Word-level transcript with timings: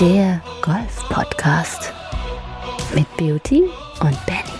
Der 0.00 0.40
Golf-Podcast 0.62 1.92
mit 2.94 3.06
Beauty 3.18 3.64
und 4.00 4.24
Benny. 4.24 4.58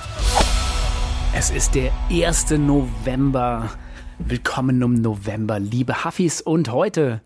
Es 1.35 1.51
ist 1.51 1.75
der 1.75 1.91
1. 2.11 2.51
November. 2.59 3.71
Willkommen 4.19 4.83
im 4.83 5.01
November, 5.01 5.59
liebe 5.59 6.05
Huffis. 6.05 6.43
Und 6.43 6.71
heute 6.71 7.23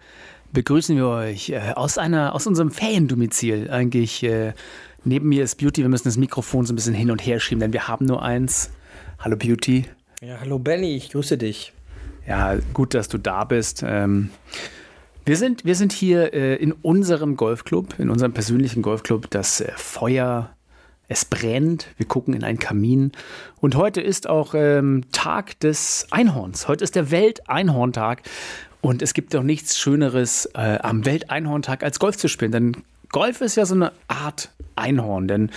begrüßen 0.52 0.94
wir 0.96 1.08
euch 1.08 1.50
äh, 1.50 1.72
aus, 1.74 1.98
einer, 1.98 2.36
aus 2.36 2.46
unserem 2.46 2.70
Feriendomizil. 2.70 3.68
Eigentlich 3.68 4.22
äh, 4.22 4.52
neben 5.02 5.28
mir 5.28 5.42
ist 5.42 5.56
Beauty. 5.56 5.82
Wir 5.82 5.88
müssen 5.88 6.06
das 6.06 6.16
Mikrofon 6.16 6.66
so 6.66 6.72
ein 6.72 6.76
bisschen 6.76 6.94
hin 6.94 7.10
und 7.10 7.18
her 7.26 7.40
schieben, 7.40 7.58
denn 7.58 7.72
wir 7.72 7.88
haben 7.88 8.06
nur 8.06 8.22
eins. 8.22 8.70
Hallo 9.18 9.36
Beauty. 9.36 9.86
Ja, 10.20 10.38
hallo 10.38 10.60
Benny, 10.60 10.94
ich 10.94 11.10
grüße 11.10 11.36
dich. 11.36 11.72
Ja, 12.28 12.58
gut, 12.74 12.94
dass 12.94 13.08
du 13.08 13.18
da 13.18 13.42
bist. 13.42 13.82
Ähm, 13.84 14.30
wir 15.24 15.36
sind, 15.36 15.64
wir 15.64 15.74
sind 15.74 15.92
hier 15.92 16.34
äh, 16.34 16.56
in 16.56 16.72
unserem 16.72 17.36
Golfclub, 17.36 17.98
in 17.98 18.10
unserem 18.10 18.32
persönlichen 18.32 18.82
Golfclub. 18.82 19.30
Das 19.30 19.60
äh, 19.60 19.72
Feuer, 19.76 20.50
es 21.08 21.24
brennt. 21.24 21.88
Wir 21.96 22.06
gucken 22.06 22.34
in 22.34 22.44
einen 22.44 22.58
Kamin. 22.58 23.12
Und 23.60 23.76
heute 23.76 24.00
ist 24.00 24.28
auch 24.28 24.54
ähm, 24.54 25.04
Tag 25.12 25.58
des 25.60 26.06
Einhorns. 26.10 26.68
Heute 26.68 26.84
ist 26.84 26.94
der 26.94 27.10
Welt-Einhorntag. 27.10 28.22
Und 28.82 29.00
es 29.00 29.14
gibt 29.14 29.32
doch 29.32 29.42
nichts 29.42 29.78
Schöneres 29.78 30.46
äh, 30.54 30.78
am 30.82 31.06
Welt-Einhorntag 31.06 31.82
als 31.82 31.98
Golf 31.98 32.18
zu 32.18 32.28
spielen. 32.28 32.52
Denn 32.52 32.76
Golf 33.10 33.40
ist 33.40 33.56
ja 33.56 33.64
so 33.64 33.74
eine 33.74 33.92
Art 34.08 34.50
Einhorn. 34.76 35.26
Denn 35.26 35.50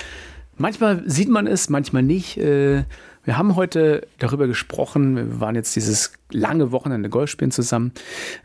manchmal 0.58 1.04
sieht 1.10 1.30
man 1.30 1.48
es, 1.48 1.70
manchmal 1.70 2.04
nicht. 2.04 2.38
Äh, 2.38 2.84
wir 3.24 3.38
haben 3.38 3.56
heute 3.56 4.08
darüber 4.20 4.48
gesprochen, 4.48 5.16
wir 5.16 5.40
waren 5.42 5.56
jetzt 5.56 5.76
dieses 5.76 6.14
lange 6.32 6.72
Wochenende 6.72 7.10
Golf 7.10 7.30
spielen 7.30 7.52
zusammen, 7.52 7.92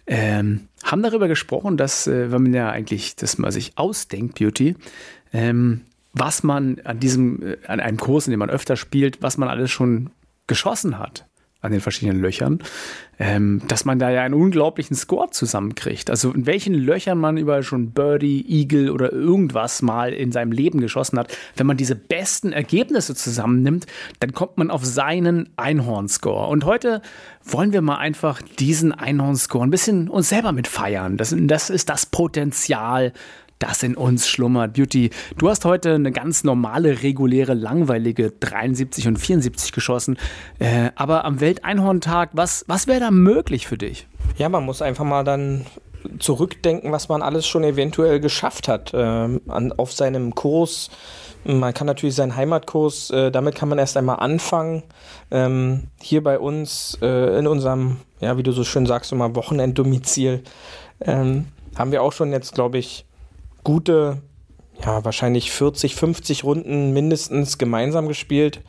ähm, 0.07 0.69
haben 0.83 1.03
darüber 1.03 1.29
gesprochen, 1.29 1.77
dass, 1.77 2.07
äh, 2.07 2.33
wenn 2.33 2.43
man 2.43 2.55
ja 2.55 2.71
eigentlich 2.71 3.15
das 3.17 3.39
mal 3.39 3.53
sich 3.53 3.79
ausdenkt, 3.79 4.39
Beauty, 4.39 4.77
ähm, 5.33 5.83
was 6.13 6.43
man 6.43 6.81
an 6.85 6.99
diesem, 6.99 7.43
äh, 7.43 7.57
an 7.67 7.81
einem 7.81 7.97
Kurs, 7.97 8.27
in 8.27 8.33
dem 8.33 8.41
man 8.41 8.51
öfter 8.51 8.77
spielt, 8.77 9.23
was 9.23 9.39
man 9.39 9.49
alles 9.49 9.71
schon 9.71 10.11
geschossen 10.47 10.99
hat 10.99 11.27
an 11.63 11.71
den 11.71 11.81
verschiedenen 11.81 12.21
Löchern, 12.21 12.59
ähm, 13.21 13.63
dass 13.69 13.85
man 13.85 14.01
da 14.01 14.11
ja 14.11 14.23
einen 14.23 14.35
unglaublichen 14.35 14.97
Score 14.97 15.31
zusammenkriegt. 15.31 16.11
Also 16.11 16.33
in 16.33 16.45
welchen 16.45 16.75
Löchern 16.75 17.19
man 17.19 17.37
überall 17.37 17.63
schon 17.63 17.93
Birdie, 17.93 18.45
Eagle 18.49 18.91
oder 18.91 19.13
irgendwas 19.13 19.81
mal 19.81 20.13
in 20.13 20.33
seinem 20.33 20.51
Leben 20.51 20.81
geschossen 20.81 21.21
hat. 21.21 21.37
Wenn 21.57 21.69
man 21.69 21.77
diese 21.77 21.95
besten 21.95 22.53
Ergebnisse 22.53 23.15
zusammennimmt, 23.15 23.87
dann 24.19 24.33
kommt 24.33 24.59
man 24.59 24.73
auf 24.73 24.85
seinen 24.85 25.51
Einhorn-Score. 25.57 26.49
Und 26.49 26.65
heute 26.65 27.01
wollen 27.45 27.73
wir 27.73 27.81
mal 27.81 27.99
einfach 27.99 28.43
diesen 28.43 28.93
Einhorn-Score 28.93 29.65
ein 29.65 29.71
bisschen 29.71 30.09
uns 30.09 30.29
selber 30.29 30.51
mit 30.51 30.67
feiern. 30.67 31.17
Das, 31.17 31.35
das 31.37 31.71
ist 31.71 31.89
das 31.89 32.07
Potenzial 32.07 33.13
das 33.63 33.83
in 33.83 33.97
uns 33.97 34.29
schlummert. 34.29 34.75
Beauty, 34.75 35.11
du 35.39 35.49
hast 35.49 35.65
heute 35.65 35.95
eine 35.95 36.13
ganz 36.13 36.45
normale, 36.45 37.03
reguläre, 37.03 37.55
langweilige 37.55 38.33
73 38.33 39.09
und 39.09 39.17
74 39.19 39.73
geschossen. 39.73 40.19
Äh, 40.59 40.91
aber 40.97 41.25
am 41.25 41.41
Welteinhorntag, 41.41 42.31
was, 42.33 42.65
was 42.67 42.87
wäre 42.87 43.01
da 43.01 43.11
möglich 43.11 43.67
für 43.67 43.79
dich? 43.79 44.07
Ja, 44.37 44.49
man 44.49 44.65
muss 44.65 44.83
einfach 44.83 45.05
mal 45.05 45.23
dann 45.23 45.67
zurückdenken, 46.19 46.91
was 46.91 47.09
man 47.09 47.23
alles 47.23 47.47
schon 47.47 47.63
eventuell 47.63 48.19
geschafft 48.19 48.67
hat 48.67 48.93
äh, 48.93 48.99
an, 48.99 49.73
auf 49.77 49.93
seinem 49.93 50.35
Kurs. 50.35 50.91
Man 51.45 51.75
kann 51.75 51.87
natürlich 51.87 52.15
seinen 52.15 52.37
Heimatkurs, 52.37 53.11
äh, 53.11 53.31
damit 53.31 53.55
kann 53.55 53.69
man 53.69 53.79
erst 53.79 53.97
einmal 53.97 54.17
anfangen. 54.17 54.83
Ähm, 55.31 55.89
hier 56.01 56.23
bei 56.23 56.39
uns 56.39 56.99
äh, 57.03 57.39
in 57.39 57.47
unserem, 57.47 57.99
ja, 58.21 58.37
wie 58.37 58.43
du 58.43 58.53
so 58.53 58.65
schön 58.65 58.87
sagst, 58.87 59.13
immer 59.13 59.35
Wochenenddomizil, 59.35 60.43
ähm, 61.01 61.47
haben 61.77 61.93
wir 61.93 62.03
auch 62.03 62.13
schon 62.13 62.33
jetzt, 62.33 62.55
glaube 62.55 62.79
ich, 62.79 63.07
gute, 63.65 64.23
ja, 64.85 65.05
wahrscheinlich 65.05 65.53
40, 65.53 65.95
50 65.95 66.45
Runden 66.45 66.93
mindestens 66.93 67.59
gemeinsam 67.59 68.09
gespielt. 68.09 68.61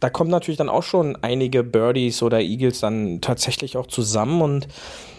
Da 0.00 0.10
kommen 0.10 0.30
natürlich 0.30 0.58
dann 0.58 0.68
auch 0.68 0.84
schon 0.84 1.16
einige 1.22 1.64
Birdies 1.64 2.22
oder 2.22 2.40
Eagles 2.40 2.80
dann 2.80 3.20
tatsächlich 3.20 3.76
auch 3.76 3.86
zusammen 3.86 4.42
und 4.42 4.68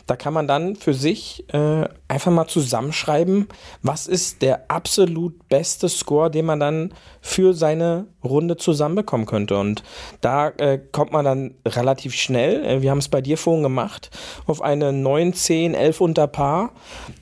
da 0.09 0.15
kann 0.15 0.33
man 0.33 0.47
dann 0.47 0.75
für 0.75 0.95
sich 0.95 1.45
äh, 1.53 1.87
einfach 2.07 2.31
mal 2.31 2.47
zusammenschreiben, 2.47 3.47
was 3.83 4.07
ist 4.07 4.41
der 4.41 4.71
absolut 4.71 5.47
beste 5.49 5.87
Score, 5.87 6.31
den 6.31 6.47
man 6.47 6.59
dann 6.59 6.95
für 7.21 7.53
seine 7.53 8.07
Runde 8.23 8.57
zusammenbekommen 8.57 9.27
könnte. 9.27 9.59
Und 9.59 9.83
da 10.21 10.47
äh, 10.47 10.79
kommt 10.91 11.11
man 11.11 11.25
dann 11.25 11.53
relativ 11.63 12.15
schnell, 12.15 12.65
äh, 12.65 12.81
wir 12.81 12.89
haben 12.89 12.97
es 12.97 13.09
bei 13.09 13.21
dir 13.21 13.37
vorhin 13.37 13.61
gemacht, 13.61 14.09
auf 14.47 14.63
eine 14.63 14.91
9, 14.93 15.33
10, 15.33 15.75
11 15.75 16.01
unter 16.01 16.25
Paar. 16.25 16.71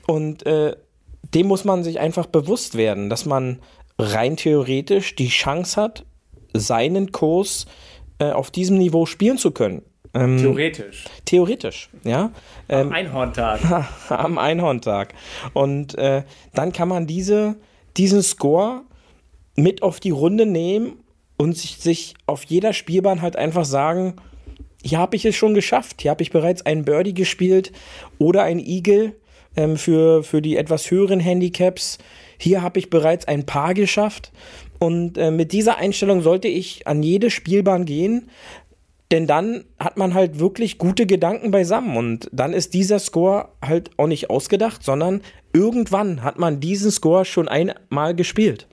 Und 0.06 0.46
äh, 0.46 0.74
dem 1.22 1.46
muss 1.46 1.64
man 1.64 1.84
sich 1.84 2.00
einfach 2.00 2.26
bewusst 2.26 2.76
werden, 2.76 3.10
dass 3.10 3.26
man 3.26 3.60
rein 3.98 4.36
theoretisch 4.36 5.14
die 5.16 5.28
Chance 5.28 5.80
hat, 5.80 6.04
seinen 6.52 7.12
Kurs 7.12 7.66
äh, 8.18 8.30
auf 8.30 8.50
diesem 8.50 8.78
Niveau 8.78 9.06
spielen 9.06 9.38
zu 9.38 9.50
können. 9.50 9.82
Ähm, 10.14 10.38
theoretisch. 10.38 11.04
Theoretisch, 11.24 11.90
ja. 12.04 12.32
Ähm, 12.68 12.88
am 12.88 12.92
Einhorntag. 12.92 13.60
am 14.08 14.38
Einhorntag. 14.38 15.14
Und 15.52 15.96
äh, 15.98 16.22
dann 16.54 16.72
kann 16.72 16.88
man 16.88 17.06
diese, 17.06 17.56
diesen 17.96 18.22
Score 18.22 18.82
mit 19.56 19.82
auf 19.82 20.00
die 20.00 20.10
Runde 20.10 20.46
nehmen 20.46 21.00
und 21.36 21.56
sich, 21.56 21.78
sich 21.78 22.14
auf 22.26 22.44
jeder 22.44 22.72
Spielbahn 22.72 23.22
halt 23.22 23.36
einfach 23.36 23.64
sagen, 23.64 24.14
hier 24.82 24.98
habe 24.98 25.16
ich 25.16 25.24
es 25.24 25.36
schon 25.36 25.54
geschafft, 25.54 26.02
hier 26.02 26.10
habe 26.10 26.22
ich 26.22 26.30
bereits 26.30 26.64
einen 26.64 26.84
Birdie 26.84 27.14
gespielt 27.14 27.72
oder 28.18 28.44
ein 28.44 28.60
Eagle 28.60 29.16
ähm, 29.58 29.76
für, 29.76 30.22
für 30.22 30.40
die 30.40 30.56
etwas 30.56 30.90
höheren 30.90 31.20
Handicaps. 31.20 31.98
Hier 32.38 32.62
habe 32.62 32.78
ich 32.78 32.88
bereits 32.88 33.26
ein 33.26 33.44
Paar 33.44 33.74
geschafft. 33.74 34.32
Und 34.78 35.18
äh, 35.18 35.32
mit 35.32 35.52
dieser 35.52 35.78
Einstellung 35.78 36.22
sollte 36.22 36.46
ich 36.46 36.86
an 36.86 37.02
jede 37.02 37.30
Spielbahn 37.30 37.84
gehen, 37.84 38.30
denn 39.10 39.26
dann 39.26 39.64
hat 39.80 39.96
man 39.96 40.14
halt 40.14 40.38
wirklich 40.38 40.78
gute 40.78 41.06
Gedanken 41.06 41.50
beisammen 41.50 41.96
und 41.96 42.28
dann 42.30 42.52
ist 42.52 42.74
dieser 42.74 42.98
Score 42.98 43.48
halt 43.64 43.90
auch 43.96 44.06
nicht 44.06 44.30
ausgedacht, 44.30 44.84
sondern 44.84 45.22
irgendwann 45.52 46.22
hat 46.22 46.38
man 46.38 46.60
diesen 46.60 46.90
Score 46.90 47.24
schon 47.24 47.48
einmal 47.48 48.14
gespielt. 48.14 48.68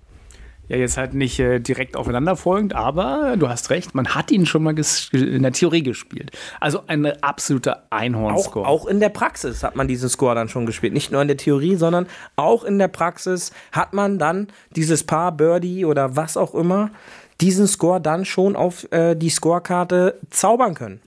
Ja, 0.67 0.77
jetzt 0.77 0.97
halt 0.97 1.13
nicht 1.13 1.39
äh, 1.39 1.59
direkt 1.59 1.95
aufeinanderfolgend, 1.95 2.73
aber 2.73 3.35
du 3.37 3.49
hast 3.49 3.69
recht, 3.69 3.93
man 3.93 4.15
hat 4.15 4.31
ihn 4.31 4.45
schon 4.45 4.63
mal 4.63 4.75
in 5.11 5.43
der 5.43 5.51
Theorie 5.51 5.83
gespielt. 5.83 6.31
Also 6.59 6.81
ein 6.87 7.05
absoluter 7.21 7.83
Einhorn-Score. 7.91 8.67
Auch, 8.67 8.85
auch, 8.85 8.87
in 8.87 8.99
der 8.99 9.09
Praxis 9.09 9.63
hat 9.63 9.75
man 9.75 9.87
diesen 9.87 10.09
Score 10.09 10.33
dann 10.33 10.49
schon 10.49 10.65
gespielt. 10.65 10.93
Nicht 10.93 11.11
nur 11.11 11.21
in 11.21 11.27
der 11.27 11.37
Theorie, 11.37 11.75
sondern 11.75 12.07
auch 12.35 12.63
in 12.63 12.79
der 12.79 12.87
Praxis 12.87 13.51
hat 13.71 13.93
man 13.93 14.17
dann 14.17 14.47
dieses 14.75 15.03
Paar 15.03 15.31
Birdie 15.31 15.85
oder 15.85 16.15
was 16.15 16.35
auch 16.35 16.55
immer, 16.55 16.89
diesen 17.41 17.67
Score 17.67 18.01
dann 18.01 18.25
schon 18.25 18.55
auf 18.55 18.91
äh, 18.91 19.15
die 19.15 19.29
Scorekarte 19.29 20.19
zaubern 20.29 20.73
können. 20.73 21.01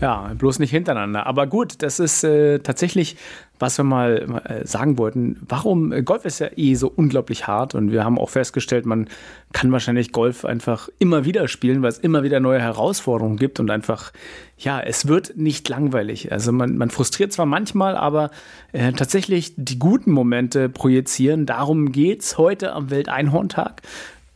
Ja, 0.00 0.30
bloß 0.36 0.58
nicht 0.60 0.70
hintereinander. 0.70 1.26
Aber 1.26 1.46
gut, 1.46 1.82
das 1.82 1.98
ist 1.98 2.24
äh, 2.24 2.60
tatsächlich, 2.60 3.16
was 3.58 3.78
wir 3.78 3.84
mal 3.84 4.40
äh, 4.44 4.66
sagen 4.66 4.98
wollten. 4.98 5.40
Warum? 5.48 5.92
Äh, 5.92 6.02
Golf 6.02 6.24
ist 6.24 6.38
ja 6.38 6.48
eh 6.56 6.74
so 6.74 6.92
unglaublich 6.94 7.46
hart 7.46 7.74
und 7.74 7.92
wir 7.92 8.04
haben 8.04 8.18
auch 8.18 8.30
festgestellt, 8.30 8.86
man 8.86 9.08
kann 9.52 9.72
wahrscheinlich 9.72 10.12
Golf 10.12 10.44
einfach 10.44 10.88
immer 10.98 11.24
wieder 11.24 11.48
spielen, 11.48 11.82
weil 11.82 11.90
es 11.90 11.98
immer 11.98 12.22
wieder 12.22 12.40
neue 12.40 12.60
Herausforderungen 12.60 13.36
gibt 13.36 13.60
und 13.60 13.70
einfach, 13.70 14.12
ja, 14.58 14.80
es 14.80 15.08
wird 15.08 15.36
nicht 15.36 15.68
langweilig. 15.68 16.32
Also 16.32 16.52
man, 16.52 16.76
man 16.76 16.90
frustriert 16.90 17.32
zwar 17.32 17.46
manchmal, 17.46 17.96
aber 17.96 18.30
äh, 18.72 18.92
tatsächlich 18.92 19.54
die 19.56 19.78
guten 19.78 20.12
Momente 20.12 20.68
projizieren. 20.68 21.46
Darum 21.46 21.92
geht 21.92 22.22
es 22.22 22.38
heute 22.38 22.72
am 22.72 22.90
Welteinhorntag. 22.90 23.82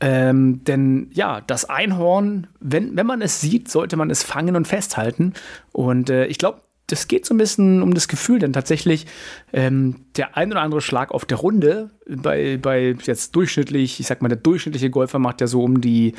Ähm, 0.01 0.65
denn 0.65 1.11
ja, 1.13 1.41
das 1.47 1.65
Einhorn, 1.71 2.49
wenn, 2.59 2.97
wenn 2.97 3.07
man 3.07 3.23
es 3.23 3.41
sieht, 3.41 3.71
sollte 3.71 3.97
man 3.97 4.11
es 4.11 4.25
fangen 4.25 4.57
und 4.57 4.67
festhalten. 4.67 5.33
Und 5.71 6.11
äh, 6.11 6.27
ich 6.27 6.39
glaube, 6.39 6.61
das 6.93 7.09
geht 7.09 7.25
so 7.25 7.33
ein 7.33 7.39
bisschen 7.39 7.83
um 7.83 7.95
das 7.95 8.07
Gefühl, 8.07 8.39
denn 8.39 8.53
tatsächlich 8.53 9.07
ähm, 9.55 10.05
der 10.17 10.37
ein 10.37 10.53
oder 10.53 10.61
andere 10.61 10.83
Schlag 10.83 11.11
auf 11.11 11.25
der 11.25 11.39
Runde 11.39 11.89
bei, 12.07 12.59
bei 12.61 12.95
jetzt 13.03 13.35
durchschnittlich, 13.35 13.99
ich 13.99 14.07
sag 14.07 14.21
mal, 14.21 14.29
der 14.29 14.37
durchschnittliche 14.37 14.91
Golfer 14.91 15.19
macht 15.19 15.41
ja 15.41 15.47
so 15.47 15.63
um 15.63 15.81
die 15.81 16.13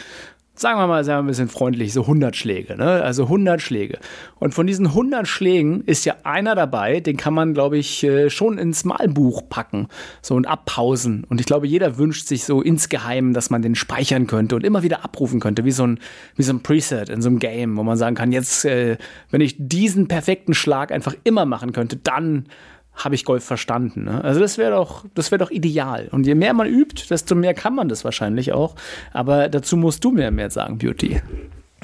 sagen 0.56 0.80
wir 0.80 0.86
mal, 0.88 1.04
sagen 1.04 1.20
wir 1.20 1.24
ein 1.24 1.28
bisschen 1.28 1.50
freundlich, 1.50 1.94
so 1.94 2.02
100 2.02 2.36
Schläge, 2.36 2.78
ne? 2.78 3.02
Also 3.02 3.24
100 3.24 3.60
Schläge. 3.62 3.98
Und 4.40 4.54
von 4.54 4.68
diesen 4.68 4.88
100 4.88 5.28
Schlägen 5.28 5.82
ist 5.86 6.06
ja 6.06 6.16
einer 6.24 6.54
dabei, 6.54 7.00
den 7.00 7.18
kann 7.18 7.34
man, 7.34 7.54
glaube 7.56 7.78
ich, 7.78 8.04
äh, 8.04 8.30
schon 8.30 8.60
ins 8.60 8.86
Malbuch 8.86 9.50
packen, 9.50 9.88
so 10.22 10.36
und 10.36 10.46
abpausen. 10.46 11.24
Und 11.28 11.40
ich 11.40 11.48
glaube, 11.48 11.66
jeder 11.66 11.98
wünscht 11.98 12.28
sich 12.28 12.44
so 12.44 12.62
insgeheim, 12.62 13.34
dass 13.34 13.50
man 13.50 13.64
den 13.64 13.74
speichern 13.74 14.28
könnte 14.28 14.56
und 14.56 14.64
immer 14.64 14.84
wieder 14.84 15.04
abrufen 15.04 15.40
könnte, 15.40 15.66
wie 15.66 15.72
so 15.72 15.88
ein, 15.88 16.00
wie 16.36 16.44
so 16.44 16.54
ein 16.54 16.62
Preset 16.62 17.10
in 17.10 17.22
so 17.22 17.30
einem 17.30 17.40
Game, 17.40 17.76
wo 17.76 17.84
man 17.84 17.98
sagen 17.98 18.16
kann, 18.16 18.32
jetzt, 18.32 18.64
äh, 18.66 18.98
wenn 19.32 19.42
ich 19.42 19.56
diesen 19.58 20.08
perfekten 20.08 20.54
Schlag 20.54 20.92
einfach 20.92 21.16
immer 21.24 21.46
machen 21.46 21.74
könnte, 21.74 21.98
dann 21.98 22.46
habe 22.96 23.16
ich 23.16 23.26
Golf 23.26 23.44
verstanden. 23.44 24.06
Ne? 24.06 24.24
Also 24.24 24.40
das 24.40 24.58
wäre 24.58 24.72
doch, 24.72 25.06
das 25.16 25.32
wäre 25.32 25.40
doch 25.40 25.52
ideal. 25.52 26.10
Und 26.12 26.26
je 26.26 26.36
mehr 26.36 26.54
man 26.54 26.68
übt, 26.68 27.04
desto 27.10 27.36
mehr 27.36 27.54
kann 27.54 27.76
man 27.76 27.90
das 27.90 28.04
wahrscheinlich 28.04 28.54
auch. 28.54 28.76
Aber 29.12 29.50
dazu 29.50 29.78
musst 29.78 30.04
du 30.04 30.12
mir 30.12 30.32
mehr 30.32 30.50
sagen, 30.50 30.78
Beauty. 30.78 31.22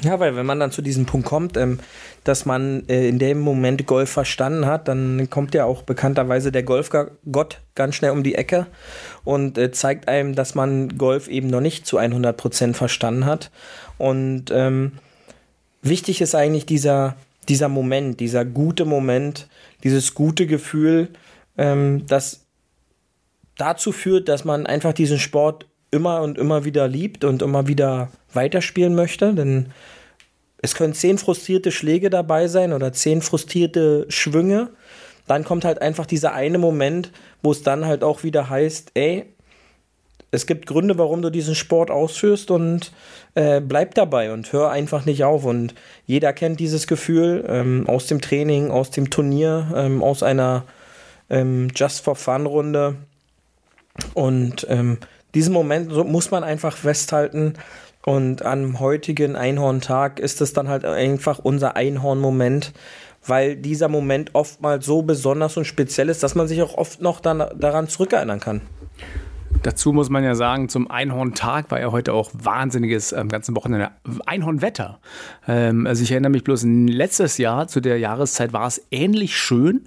Ja, 0.02 0.18
weil 0.18 0.34
wenn 0.34 0.46
man 0.46 0.58
dann 0.58 0.70
zu 0.70 0.80
diesem 0.80 1.04
Punkt 1.04 1.26
kommt, 1.26 1.56
ähm, 1.56 1.78
dass 2.24 2.46
man 2.46 2.88
äh, 2.88 3.08
in 3.08 3.18
dem 3.18 3.40
Moment 3.40 3.86
Golf 3.86 4.10
verstanden 4.10 4.64
hat, 4.64 4.88
dann 4.88 5.28
kommt 5.28 5.54
ja 5.54 5.66
auch 5.66 5.82
bekannterweise 5.82 6.52
der 6.52 6.62
Golfgott 6.62 7.60
ganz 7.74 7.94
schnell 7.96 8.12
um 8.12 8.22
die 8.22 8.34
Ecke 8.34 8.66
und 9.24 9.58
äh, 9.58 9.72
zeigt 9.72 10.08
einem, 10.08 10.34
dass 10.34 10.54
man 10.54 10.96
Golf 10.96 11.28
eben 11.28 11.48
noch 11.48 11.60
nicht 11.60 11.86
zu 11.86 11.98
100% 11.98 12.74
verstanden 12.74 13.26
hat. 13.26 13.50
Und 13.98 14.46
ähm, 14.50 14.92
wichtig 15.82 16.22
ist 16.22 16.34
eigentlich 16.34 16.64
dieser, 16.64 17.16
dieser 17.48 17.68
Moment, 17.68 18.20
dieser 18.20 18.46
gute 18.46 18.86
Moment, 18.86 19.48
dieses 19.84 20.14
gute 20.14 20.46
Gefühl, 20.46 21.08
ähm, 21.56 22.06
das 22.06 22.46
dazu 23.56 23.92
führt, 23.92 24.28
dass 24.28 24.44
man 24.44 24.66
einfach 24.66 24.92
diesen 24.92 25.18
Sport 25.18 25.66
immer 25.90 26.22
und 26.22 26.38
immer 26.38 26.64
wieder 26.64 26.88
liebt 26.88 27.24
und 27.24 27.42
immer 27.42 27.66
wieder 27.66 28.10
weiterspielen 28.32 28.94
möchte, 28.94 29.34
denn 29.34 29.72
es 30.62 30.74
können 30.74 30.94
zehn 30.94 31.18
frustrierte 31.18 31.72
Schläge 31.72 32.10
dabei 32.10 32.46
sein 32.48 32.72
oder 32.72 32.92
zehn 32.92 33.22
frustrierte 33.22 34.06
Schwünge. 34.08 34.70
Dann 35.26 35.44
kommt 35.44 35.64
halt 35.64 35.80
einfach 35.80 36.06
dieser 36.06 36.34
eine 36.34 36.58
Moment, 36.58 37.12
wo 37.42 37.52
es 37.52 37.62
dann 37.62 37.86
halt 37.86 38.04
auch 38.04 38.24
wieder 38.24 38.50
heißt, 38.50 38.92
ey, 38.94 39.34
es 40.32 40.46
gibt 40.46 40.66
Gründe, 40.66 40.96
warum 40.96 41.22
du 41.22 41.30
diesen 41.30 41.54
Sport 41.54 41.90
ausführst 41.90 42.50
und 42.50 42.92
äh, 43.34 43.60
bleib 43.60 43.94
dabei 43.94 44.32
und 44.32 44.52
hör 44.52 44.70
einfach 44.70 45.04
nicht 45.04 45.24
auf. 45.24 45.44
Und 45.44 45.74
jeder 46.06 46.32
kennt 46.32 46.60
dieses 46.60 46.86
Gefühl 46.86 47.44
ähm, 47.48 47.88
aus 47.88 48.06
dem 48.06 48.20
Training, 48.20 48.70
aus 48.70 48.90
dem 48.90 49.10
Turnier, 49.10 49.72
ähm, 49.74 50.02
aus 50.02 50.22
einer 50.22 50.64
ähm, 51.30 51.68
Just 51.74 52.04
for 52.04 52.14
Fun 52.14 52.46
Runde. 52.46 52.96
Und 54.14 54.66
ähm, 54.70 54.98
diesen 55.34 55.52
Moment 55.52 55.92
so 55.92 56.04
muss 56.04 56.30
man 56.30 56.44
einfach 56.44 56.76
festhalten. 56.76 57.54
Und 58.04 58.42
am 58.42 58.80
heutigen 58.80 59.36
Einhorntag 59.36 60.20
ist 60.20 60.40
es 60.40 60.52
dann 60.52 60.68
halt 60.68 60.84
einfach 60.84 61.38
unser 61.40 61.76
Einhorn-Moment, 61.76 62.72
weil 63.26 63.56
dieser 63.56 63.88
Moment 63.88 64.30
oftmals 64.34 64.86
so 64.86 65.02
besonders 65.02 65.56
und 65.56 65.66
speziell 65.66 66.08
ist, 66.08 66.22
dass 66.22 66.34
man 66.34 66.48
sich 66.48 66.62
auch 66.62 66.74
oft 66.78 67.02
noch 67.02 67.20
dann 67.20 67.44
daran 67.58 67.88
zurückerinnern 67.88 68.40
kann. 68.40 68.62
Dazu 69.62 69.92
muss 69.92 70.08
man 70.08 70.24
ja 70.24 70.34
sagen, 70.34 70.70
zum 70.70 70.90
Einhorntag 70.90 71.70
war 71.70 71.80
ja 71.80 71.92
heute 71.92 72.14
auch 72.14 72.30
wahnsinniges 72.32 73.12
am 73.12 73.22
ähm, 73.22 73.28
ganzen 73.28 73.54
Wochenende 73.56 73.90
Einhornwetter. 74.24 75.00
Ähm, 75.46 75.86
also 75.86 76.02
ich 76.02 76.10
erinnere 76.10 76.30
mich 76.30 76.44
bloß, 76.44 76.64
letztes 76.64 77.36
Jahr 77.36 77.68
zu 77.68 77.80
der 77.80 77.98
Jahreszeit 77.98 78.54
war 78.54 78.66
es 78.66 78.86
ähnlich 78.90 79.36
schön. 79.36 79.82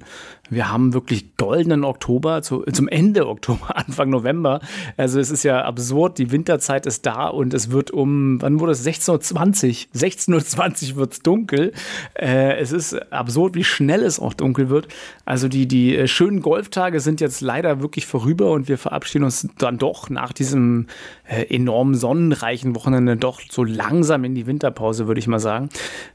Wir 0.53 0.71
haben 0.71 0.93
wirklich 0.93 1.37
goldenen 1.37 1.83
Oktober 1.83 2.41
zu, 2.41 2.63
zum 2.71 2.87
Ende 2.87 3.27
Oktober, 3.27 3.75
Anfang 3.75 4.09
November. 4.09 4.61
Also 4.97 5.19
es 5.19 5.31
ist 5.31 5.43
ja 5.43 5.63
absurd, 5.63 6.17
die 6.17 6.31
Winterzeit 6.31 6.85
ist 6.85 7.05
da 7.05 7.27
und 7.27 7.53
es 7.53 7.71
wird 7.71 7.91
um, 7.91 8.41
wann 8.41 8.59
wurde 8.59 8.73
es? 8.73 8.85
16.20 8.85 9.87
Uhr. 9.87 9.99
16.20 9.99 10.91
Uhr 10.91 10.95
wird 10.97 11.13
es 11.13 11.19
dunkel. 11.21 11.73
Äh, 12.13 12.57
es 12.57 12.71
ist 12.71 12.93
absurd, 13.11 13.55
wie 13.55 13.63
schnell 13.63 14.03
es 14.03 14.19
auch 14.19 14.33
dunkel 14.33 14.69
wird. 14.69 14.87
Also 15.25 15.47
die, 15.47 15.67
die 15.67 15.95
äh, 15.95 16.07
schönen 16.07 16.41
Golftage 16.41 16.99
sind 16.99 17.21
jetzt 17.21 17.41
leider 17.41 17.81
wirklich 17.81 18.05
vorüber 18.05 18.51
und 18.51 18.67
wir 18.67 18.77
verabschieden 18.77 19.23
uns 19.23 19.47
dann 19.57 19.77
doch 19.77 20.09
nach 20.09 20.33
diesem 20.33 20.87
äh, 21.27 21.43
enorm 21.53 21.95
sonnenreichen 21.95 22.75
Wochenende 22.75 23.17
doch 23.17 23.41
so 23.49 23.63
langsam 23.63 24.23
in 24.23 24.35
die 24.35 24.47
Winterpause, 24.47 25.07
würde 25.07 25.19
ich 25.19 25.27
mal 25.27 25.39
sagen. 25.39 25.69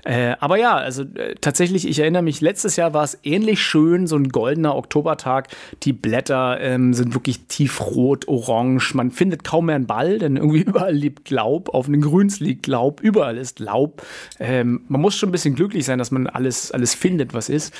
Äh, 0.05 0.34
aber 0.41 0.58
ja, 0.58 0.76
also 0.76 1.02
äh, 1.02 1.34
tatsächlich, 1.41 1.88
ich 1.88 1.99
erinnere 1.99 2.23
mich, 2.23 2.41
letztes 2.41 2.76
Jahr 2.76 2.94
war 2.94 3.05
es 3.05 3.19
ähnlich 3.23 3.62
schön, 3.62 4.06
so 4.06 4.17
ein 4.17 4.28
goldener 4.31 4.77
Oktobertag. 4.77 5.49
Die 5.83 5.93
Blätter 5.93 6.61
ähm, 6.61 6.95
sind 6.95 7.15
wirklich 7.15 7.47
tiefrot, 7.47 8.29
orange. 8.29 8.95
Man 8.95 9.11
findet 9.11 9.45
kaum 9.45 9.67
mehr 9.67 9.77
einen 9.77 9.87
Ball, 9.87 10.19
denn 10.19 10.37
irgendwie 10.37 10.63
überall 10.67 10.95
liegt 10.95 11.31
Laub. 11.31 11.71
Auf 11.75 11.87
den 11.87 12.01
Grüns 12.01 12.41
liegt 12.41 12.67
Laub, 12.67 13.01
überall 13.01 13.37
ist 13.37 13.61
Laub. 13.61 14.03
Ähm, 14.39 14.83
man 14.89 15.01
muss 15.01 15.17
schon 15.17 15.29
ein 15.29 15.33
bisschen 15.33 15.55
glücklich 15.55 15.85
sein, 15.85 15.99
dass 15.99 16.11
man 16.11 16.27
alles, 16.27 16.73
alles 16.73 16.95
findet, 16.95 17.35
was 17.35 17.49
ist. 17.49 17.75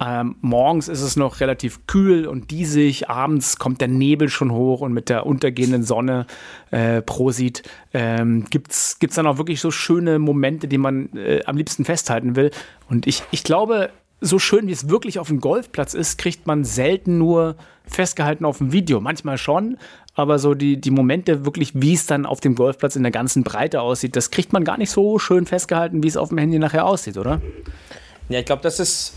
Ähm, 0.00 0.34
morgens 0.40 0.88
ist 0.88 1.02
es 1.02 1.14
noch 1.14 1.38
relativ 1.40 1.86
kühl 1.86 2.26
und 2.26 2.50
diesig, 2.50 3.08
abends 3.08 3.58
kommt 3.58 3.80
der 3.80 3.86
Nebel 3.86 4.28
schon 4.28 4.50
hoch 4.50 4.80
und 4.80 4.92
mit 4.92 5.08
der 5.08 5.24
untergehenden 5.24 5.84
Sonne 5.84 6.26
äh, 6.72 7.00
Prosit 7.00 7.62
ähm, 7.92 8.44
gibt 8.50 8.72
es 8.72 8.98
dann 9.14 9.28
auch 9.28 9.38
wirklich 9.38 9.60
so 9.60 9.70
schöne 9.70 10.18
Momente, 10.18 10.66
die 10.66 10.78
man 10.78 11.10
äh, 11.14 11.42
am 11.46 11.56
liebsten 11.56 11.84
festhalten 11.84 12.34
will. 12.34 12.50
Und 12.90 13.06
ich, 13.06 13.22
ich 13.30 13.44
glaube, 13.44 13.90
so 14.24 14.38
schön 14.38 14.66
wie 14.66 14.72
es 14.72 14.88
wirklich 14.88 15.18
auf 15.18 15.28
dem 15.28 15.40
Golfplatz 15.40 15.94
ist, 15.94 16.18
kriegt 16.18 16.46
man 16.46 16.64
selten 16.64 17.18
nur 17.18 17.56
festgehalten 17.84 18.44
auf 18.44 18.58
dem 18.58 18.72
Video. 18.72 19.00
Manchmal 19.00 19.38
schon, 19.38 19.76
aber 20.14 20.38
so 20.38 20.54
die, 20.54 20.80
die 20.80 20.90
Momente 20.90 21.44
wirklich, 21.44 21.72
wie 21.74 21.94
es 21.94 22.06
dann 22.06 22.24
auf 22.24 22.40
dem 22.40 22.54
Golfplatz 22.54 22.96
in 22.96 23.02
der 23.02 23.12
ganzen 23.12 23.44
Breite 23.44 23.80
aussieht, 23.80 24.16
das 24.16 24.30
kriegt 24.30 24.52
man 24.52 24.64
gar 24.64 24.78
nicht 24.78 24.90
so 24.90 25.18
schön 25.18 25.46
festgehalten, 25.46 26.02
wie 26.02 26.08
es 26.08 26.16
auf 26.16 26.30
dem 26.30 26.38
Handy 26.38 26.58
nachher 26.58 26.86
aussieht, 26.86 27.18
oder? 27.18 27.40
Ja, 28.28 28.38
ich 28.38 28.46
glaube, 28.46 28.62
das 28.62 28.80
ist 28.80 29.14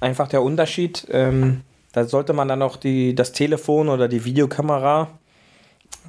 einfach 0.00 0.28
der 0.28 0.42
Unterschied. 0.42 1.06
Ähm, 1.10 1.60
da 1.92 2.04
sollte 2.04 2.32
man 2.32 2.48
dann 2.48 2.62
auch 2.62 2.76
die, 2.76 3.14
das 3.14 3.32
Telefon 3.32 3.88
oder 3.88 4.08
die 4.08 4.24
Videokamera 4.24 5.08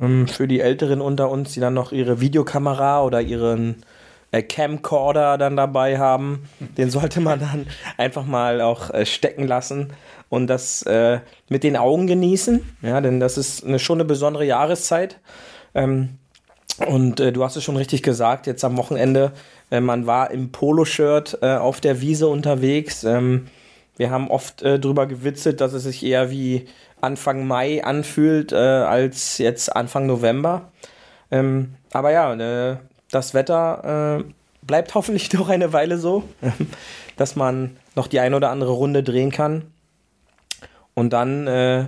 ähm, 0.01 0.27
für 0.27 0.47
die 0.47 0.59
Älteren 0.59 1.01
unter 1.01 1.29
uns, 1.29 1.53
die 1.53 1.59
dann 1.59 1.73
noch 1.75 1.91
ihre 1.91 2.19
Videokamera 2.19 3.03
oder 3.03 3.21
ihren 3.21 3.83
äh, 4.31 4.41
Camcorder 4.41 5.37
dann 5.37 5.55
dabei 5.55 5.97
haben, 5.97 6.43
den 6.59 6.89
sollte 6.89 7.21
man 7.21 7.39
dann 7.39 7.67
einfach 7.97 8.25
mal 8.25 8.61
auch 8.61 8.93
äh, 8.93 9.05
stecken 9.05 9.47
lassen 9.47 9.93
und 10.29 10.47
das 10.47 10.83
äh, 10.83 11.19
mit 11.49 11.63
den 11.63 11.77
Augen 11.77 12.07
genießen. 12.07 12.77
Ja, 12.81 13.01
denn 13.01 13.19
das 13.19 13.37
ist 13.37 13.65
eine, 13.65 13.79
schon 13.79 13.97
eine 13.97 14.05
besondere 14.05 14.45
Jahreszeit. 14.45 15.19
Ähm, 15.73 16.17
und 16.87 17.19
äh, 17.19 17.31
du 17.31 17.43
hast 17.43 17.55
es 17.55 17.63
schon 17.63 17.77
richtig 17.77 18.03
gesagt, 18.03 18.47
jetzt 18.47 18.63
am 18.63 18.77
Wochenende, 18.77 19.33
äh, 19.71 19.81
man 19.81 20.05
war 20.07 20.31
im 20.31 20.51
Poloshirt 20.51 21.43
auf 21.43 21.81
der 21.81 22.01
Wiese 22.01 22.27
unterwegs. 22.27 23.03
Ähm, 23.03 23.47
wir 23.99 24.11
haben 24.11 24.31
oft 24.31 24.61
äh, 24.61 24.79
drüber 24.79 25.07
gewitzelt, 25.07 25.59
dass 25.59 25.73
es 25.73 25.83
sich 25.83 26.05
eher 26.05 26.31
wie 26.31 26.67
Anfang 27.01 27.45
Mai 27.45 27.83
anfühlt 27.83 28.53
äh, 28.53 28.55
als 28.55 29.39
jetzt 29.39 29.75
Anfang 29.75 30.05
November. 30.05 30.71
Ähm, 31.31 31.75
aber 31.91 32.11
ja, 32.11 32.33
äh, 32.33 32.77
das 33.11 33.33
Wetter 33.33 34.19
äh, 34.19 34.33
bleibt 34.61 34.95
hoffentlich 34.95 35.31
noch 35.33 35.49
eine 35.49 35.73
Weile 35.73 35.97
so, 35.97 36.23
dass 37.17 37.35
man 37.35 37.77
noch 37.95 38.07
die 38.07 38.19
ein 38.19 38.33
oder 38.33 38.49
andere 38.49 38.71
Runde 38.71 39.03
drehen 39.03 39.31
kann. 39.31 39.63
Und 40.93 41.13
dann 41.13 41.47
äh, 41.47 41.87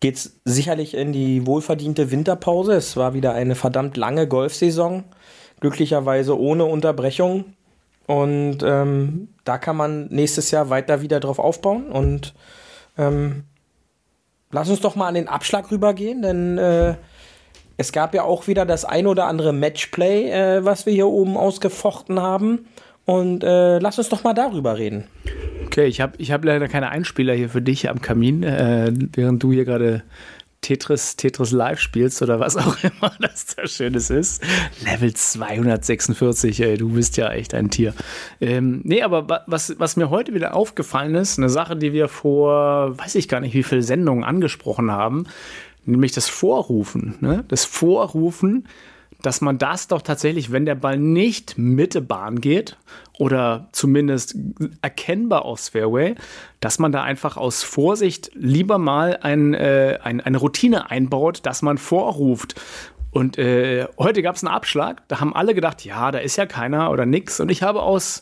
geht 0.00 0.16
es 0.16 0.40
sicherlich 0.44 0.94
in 0.94 1.12
die 1.12 1.46
wohlverdiente 1.46 2.10
Winterpause. 2.10 2.74
Es 2.74 2.96
war 2.96 3.14
wieder 3.14 3.32
eine 3.32 3.54
verdammt 3.54 3.96
lange 3.96 4.28
Golfsaison, 4.28 5.04
glücklicherweise 5.60 6.38
ohne 6.38 6.64
Unterbrechung. 6.66 7.44
Und 8.06 8.58
ähm, 8.62 9.28
da 9.44 9.58
kann 9.58 9.76
man 9.76 10.06
nächstes 10.08 10.50
Jahr 10.50 10.70
weiter 10.70 11.00
wieder 11.00 11.18
drauf 11.18 11.38
aufbauen. 11.38 11.90
Und 11.90 12.34
ähm, 12.98 13.44
lass 14.50 14.68
uns 14.68 14.80
doch 14.80 14.96
mal 14.96 15.08
an 15.08 15.14
den 15.14 15.28
Abschlag 15.28 15.70
rübergehen, 15.70 16.22
denn 16.22 16.58
äh, 16.58 16.94
es 17.76 17.92
gab 17.92 18.14
ja 18.14 18.22
auch 18.22 18.46
wieder 18.46 18.64
das 18.64 18.84
ein 18.84 19.06
oder 19.06 19.26
andere 19.26 19.52
Matchplay, 19.52 20.30
äh, 20.30 20.64
was 20.64 20.86
wir 20.86 20.92
hier 20.92 21.06
oben 21.06 21.36
ausgefochten 21.36 22.20
haben. 22.20 22.66
Und 23.04 23.44
äh, 23.44 23.78
lass 23.78 23.98
uns 23.98 24.08
doch 24.08 24.24
mal 24.24 24.34
darüber 24.34 24.78
reden. 24.78 25.04
Okay, 25.66 25.86
ich 25.86 26.00
habe 26.00 26.14
ich 26.18 26.32
hab 26.32 26.44
leider 26.44 26.66
keine 26.68 26.88
Einspieler 26.88 27.34
hier 27.34 27.48
für 27.48 27.62
dich 27.62 27.88
am 27.88 28.00
Kamin, 28.00 28.42
äh, 28.42 28.92
während 29.12 29.42
du 29.42 29.52
hier 29.52 29.64
gerade 29.64 30.02
Tetris, 30.60 31.14
Tetris 31.14 31.52
Live 31.52 31.78
spielst 31.78 32.22
oder 32.22 32.40
was 32.40 32.56
auch 32.56 32.76
immer 32.82 33.12
das 33.20 33.54
da 33.54 33.68
Schönes 33.68 34.10
ist. 34.10 34.42
Level 34.84 35.14
246, 35.14 36.60
ey, 36.60 36.76
du 36.76 36.88
bist 36.88 37.16
ja 37.16 37.30
echt 37.30 37.54
ein 37.54 37.70
Tier. 37.70 37.94
Ähm, 38.40 38.80
nee, 38.82 39.02
aber 39.02 39.44
was, 39.46 39.78
was 39.78 39.96
mir 39.96 40.10
heute 40.10 40.34
wieder 40.34 40.56
aufgefallen 40.56 41.14
ist, 41.14 41.38
eine 41.38 41.48
Sache, 41.48 41.76
die 41.76 41.92
wir 41.92 42.08
vor, 42.08 42.98
weiß 42.98 43.14
ich 43.14 43.28
gar 43.28 43.38
nicht, 43.40 43.54
wie 43.54 43.62
viele 43.62 43.82
Sendungen 43.82 44.24
angesprochen 44.24 44.90
haben, 44.90 45.26
nämlich 45.86 46.12
das 46.12 46.28
Vorrufen. 46.28 47.16
Ne? 47.20 47.44
Das 47.48 47.64
Vorrufen, 47.64 48.66
dass 49.22 49.40
man 49.40 49.58
das 49.58 49.88
doch 49.88 50.02
tatsächlich, 50.02 50.52
wenn 50.52 50.66
der 50.66 50.74
Ball 50.74 50.98
nicht 50.98 51.56
Mitte 51.56 52.00
Bahn 52.00 52.40
geht 52.40 52.76
oder 53.18 53.68
zumindest 53.72 54.36
erkennbar 54.82 55.44
aufs 55.44 55.70
Fairway, 55.70 56.14
dass 56.60 56.78
man 56.78 56.92
da 56.92 57.02
einfach 57.02 57.36
aus 57.36 57.62
Vorsicht 57.62 58.30
lieber 58.34 58.78
mal 58.78 59.18
ein, 59.22 59.54
äh, 59.54 59.98
ein, 60.02 60.20
eine 60.20 60.38
Routine 60.38 60.90
einbaut, 60.90 61.40
dass 61.44 61.62
man 61.62 61.78
vorruft. 61.78 62.60
Und 63.16 63.38
äh, 63.38 63.86
heute 63.98 64.20
gab 64.20 64.36
es 64.36 64.44
einen 64.44 64.52
Abschlag, 64.52 65.00
da 65.08 65.20
haben 65.20 65.34
alle 65.34 65.54
gedacht, 65.54 65.82
ja, 65.86 66.10
da 66.10 66.18
ist 66.18 66.36
ja 66.36 66.44
keiner 66.44 66.90
oder 66.90 67.06
nix. 67.06 67.40
Und 67.40 67.48
ich 67.48 67.62
habe 67.62 67.80
aus 67.80 68.20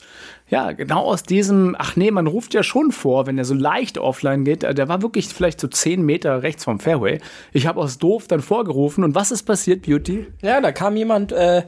ja, 0.48 0.70
genau 0.70 1.00
aus 1.00 1.24
diesem, 1.24 1.74
ach 1.76 1.96
nee, 1.96 2.12
man 2.12 2.28
ruft 2.28 2.54
ja 2.54 2.62
schon 2.62 2.92
vor, 2.92 3.26
wenn 3.26 3.36
er 3.36 3.44
so 3.44 3.54
leicht 3.54 3.98
offline 3.98 4.44
geht, 4.44 4.62
der 4.62 4.88
war 4.88 5.02
wirklich 5.02 5.26
vielleicht 5.26 5.58
so 5.58 5.66
10 5.66 6.00
Meter 6.02 6.44
rechts 6.44 6.62
vom 6.62 6.78
Fairway. 6.78 7.20
Ich 7.52 7.66
habe 7.66 7.80
aus 7.80 7.98
doof 7.98 8.28
dann 8.28 8.40
vorgerufen 8.40 9.02
und 9.02 9.16
was 9.16 9.32
ist 9.32 9.42
passiert, 9.42 9.82
Beauty? 9.82 10.28
Ja, 10.42 10.60
da 10.60 10.70
kam 10.70 10.94
jemand 10.94 11.32
äh, 11.32 11.64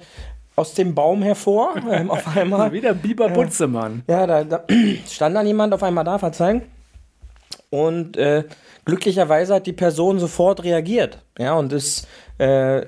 aus 0.55 0.75
dem 0.75 0.95
Baum 0.95 1.25
hervor, 1.25 1.75
ähm, 1.91 2.13
auf 2.13 2.29
einmal. 2.37 2.71
Wieder 2.71 2.95
Biber 2.95 3.31
Butzemann. 3.31 4.05
Ja, 4.07 4.29
da, 4.29 4.45
da 4.45 4.65
stand 5.11 5.35
dann 5.35 5.49
jemand 5.49 5.75
auf 5.75 5.83
einmal 5.83 6.05
da, 6.05 6.19
verzeihen. 6.19 6.63
Und 7.71 8.17
äh, 8.17 8.45
glücklicherweise 8.85 9.55
hat 9.57 9.67
die 9.67 9.73
Person 9.73 10.21
sofort 10.21 10.63
reagiert. 10.63 11.25
Ja, 11.37 11.55
und 11.55 11.73
ist 11.73 12.07
äh, 12.39 12.87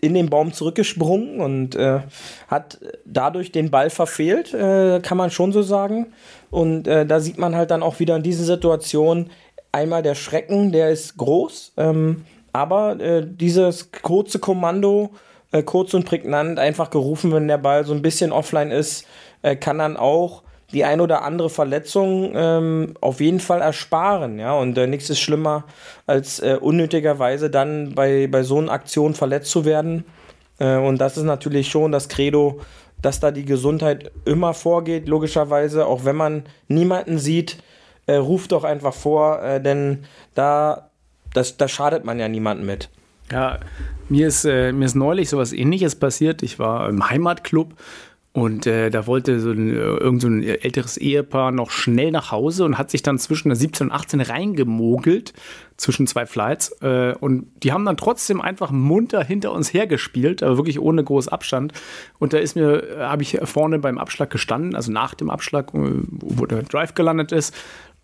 in 0.00 0.14
den 0.14 0.30
Baum 0.30 0.52
zurückgesprungen 0.52 1.40
und 1.40 1.76
äh, 1.76 2.00
hat 2.48 2.78
dadurch 3.04 3.52
den 3.52 3.70
Ball 3.70 3.90
verfehlt, 3.90 4.54
äh, 4.54 5.00
kann 5.00 5.18
man 5.18 5.30
schon 5.30 5.52
so 5.52 5.62
sagen. 5.62 6.12
Und 6.50 6.88
äh, 6.88 7.04
da 7.06 7.20
sieht 7.20 7.38
man 7.38 7.54
halt 7.54 7.70
dann 7.70 7.82
auch 7.82 8.00
wieder 8.00 8.16
in 8.16 8.22
diesen 8.22 8.44
Situationen 8.44 9.30
einmal 9.72 10.02
der 10.02 10.14
Schrecken, 10.14 10.72
der 10.72 10.90
ist 10.90 11.16
groß, 11.16 11.74
ähm, 11.76 12.24
aber 12.52 12.98
äh, 12.98 13.24
dieses 13.24 13.92
kurze 13.92 14.40
Kommando, 14.40 15.10
äh, 15.52 15.62
kurz 15.62 15.94
und 15.94 16.04
prägnant, 16.04 16.58
einfach 16.58 16.90
gerufen, 16.90 17.32
wenn 17.32 17.46
der 17.46 17.58
Ball 17.58 17.84
so 17.84 17.94
ein 17.94 18.02
bisschen 18.02 18.32
offline 18.32 18.70
ist, 18.70 19.06
äh, 19.42 19.54
kann 19.54 19.78
dann 19.78 19.96
auch 19.96 20.42
die 20.72 20.84
ein 20.84 21.00
oder 21.00 21.22
andere 21.22 21.50
Verletzung 21.50 22.32
ähm, 22.34 22.94
auf 23.00 23.20
jeden 23.20 23.40
Fall 23.40 23.60
ersparen, 23.60 24.38
ja. 24.38 24.52
Und 24.54 24.78
äh, 24.78 24.86
nichts 24.86 25.10
ist 25.10 25.20
schlimmer, 25.20 25.64
als 26.06 26.40
äh, 26.40 26.56
unnötigerweise 26.60 27.50
dann 27.50 27.94
bei, 27.94 28.28
bei 28.28 28.42
so 28.42 28.58
einer 28.58 28.72
Aktion 28.72 29.14
verletzt 29.14 29.50
zu 29.50 29.64
werden. 29.64 30.04
Äh, 30.58 30.76
und 30.76 30.98
das 30.98 31.16
ist 31.16 31.24
natürlich 31.24 31.68
schon 31.68 31.92
das 31.92 32.08
Credo, 32.08 32.60
dass 33.02 33.20
da 33.20 33.30
die 33.30 33.44
Gesundheit 33.44 34.12
immer 34.24 34.54
vorgeht, 34.54 35.08
logischerweise, 35.08 35.86
auch 35.86 36.04
wenn 36.04 36.16
man 36.16 36.44
niemanden 36.68 37.18
sieht, 37.18 37.62
äh, 38.06 38.16
ruft 38.16 38.52
doch 38.52 38.64
einfach 38.64 38.94
vor, 38.94 39.42
äh, 39.42 39.60
denn 39.60 40.04
da, 40.34 40.90
das, 41.32 41.56
da 41.56 41.68
schadet 41.68 42.04
man 42.04 42.18
ja 42.18 42.28
niemandem 42.28 42.66
mit. 42.66 42.90
Ja, 43.30 43.60
mir 44.08 44.26
ist, 44.26 44.44
äh, 44.44 44.72
mir 44.72 44.86
ist 44.86 44.96
neulich 44.96 45.30
sowas 45.30 45.52
ähnliches 45.52 45.94
passiert. 45.94 46.42
Ich 46.42 46.58
war 46.58 46.88
im 46.88 47.08
Heimatclub 47.08 47.74
und 48.32 48.64
äh, 48.64 48.90
da 48.90 49.08
wollte 49.08 49.40
so 49.40 49.50
ein, 49.50 49.74
irgend 49.74 50.22
so 50.22 50.28
ein 50.28 50.44
älteres 50.44 50.96
Ehepaar 50.96 51.50
noch 51.50 51.72
schnell 51.72 52.12
nach 52.12 52.30
Hause 52.30 52.64
und 52.64 52.78
hat 52.78 52.88
sich 52.88 53.02
dann 53.02 53.18
zwischen 53.18 53.48
der 53.48 53.56
17 53.56 53.88
und 53.88 53.92
18 53.92 54.20
reingemogelt, 54.20 55.32
zwischen 55.76 56.06
zwei 56.06 56.26
Flights. 56.26 56.70
Äh, 56.80 57.14
und 57.18 57.48
die 57.64 57.72
haben 57.72 57.84
dann 57.84 57.96
trotzdem 57.96 58.40
einfach 58.40 58.70
munter 58.70 59.24
hinter 59.24 59.50
uns 59.50 59.74
hergespielt, 59.74 60.44
aber 60.44 60.58
wirklich 60.58 60.78
ohne 60.78 61.02
groß 61.02 61.26
Abstand. 61.26 61.72
Und 62.20 62.32
da 62.32 62.38
ist 62.38 62.54
mir, 62.54 62.98
habe 63.00 63.22
ich 63.22 63.36
vorne 63.42 63.80
beim 63.80 63.98
Abschlag 63.98 64.30
gestanden, 64.30 64.76
also 64.76 64.92
nach 64.92 65.14
dem 65.14 65.28
Abschlag, 65.28 65.70
wo 65.72 66.46
der 66.46 66.62
Drive 66.62 66.94
gelandet 66.94 67.32
ist. 67.32 67.52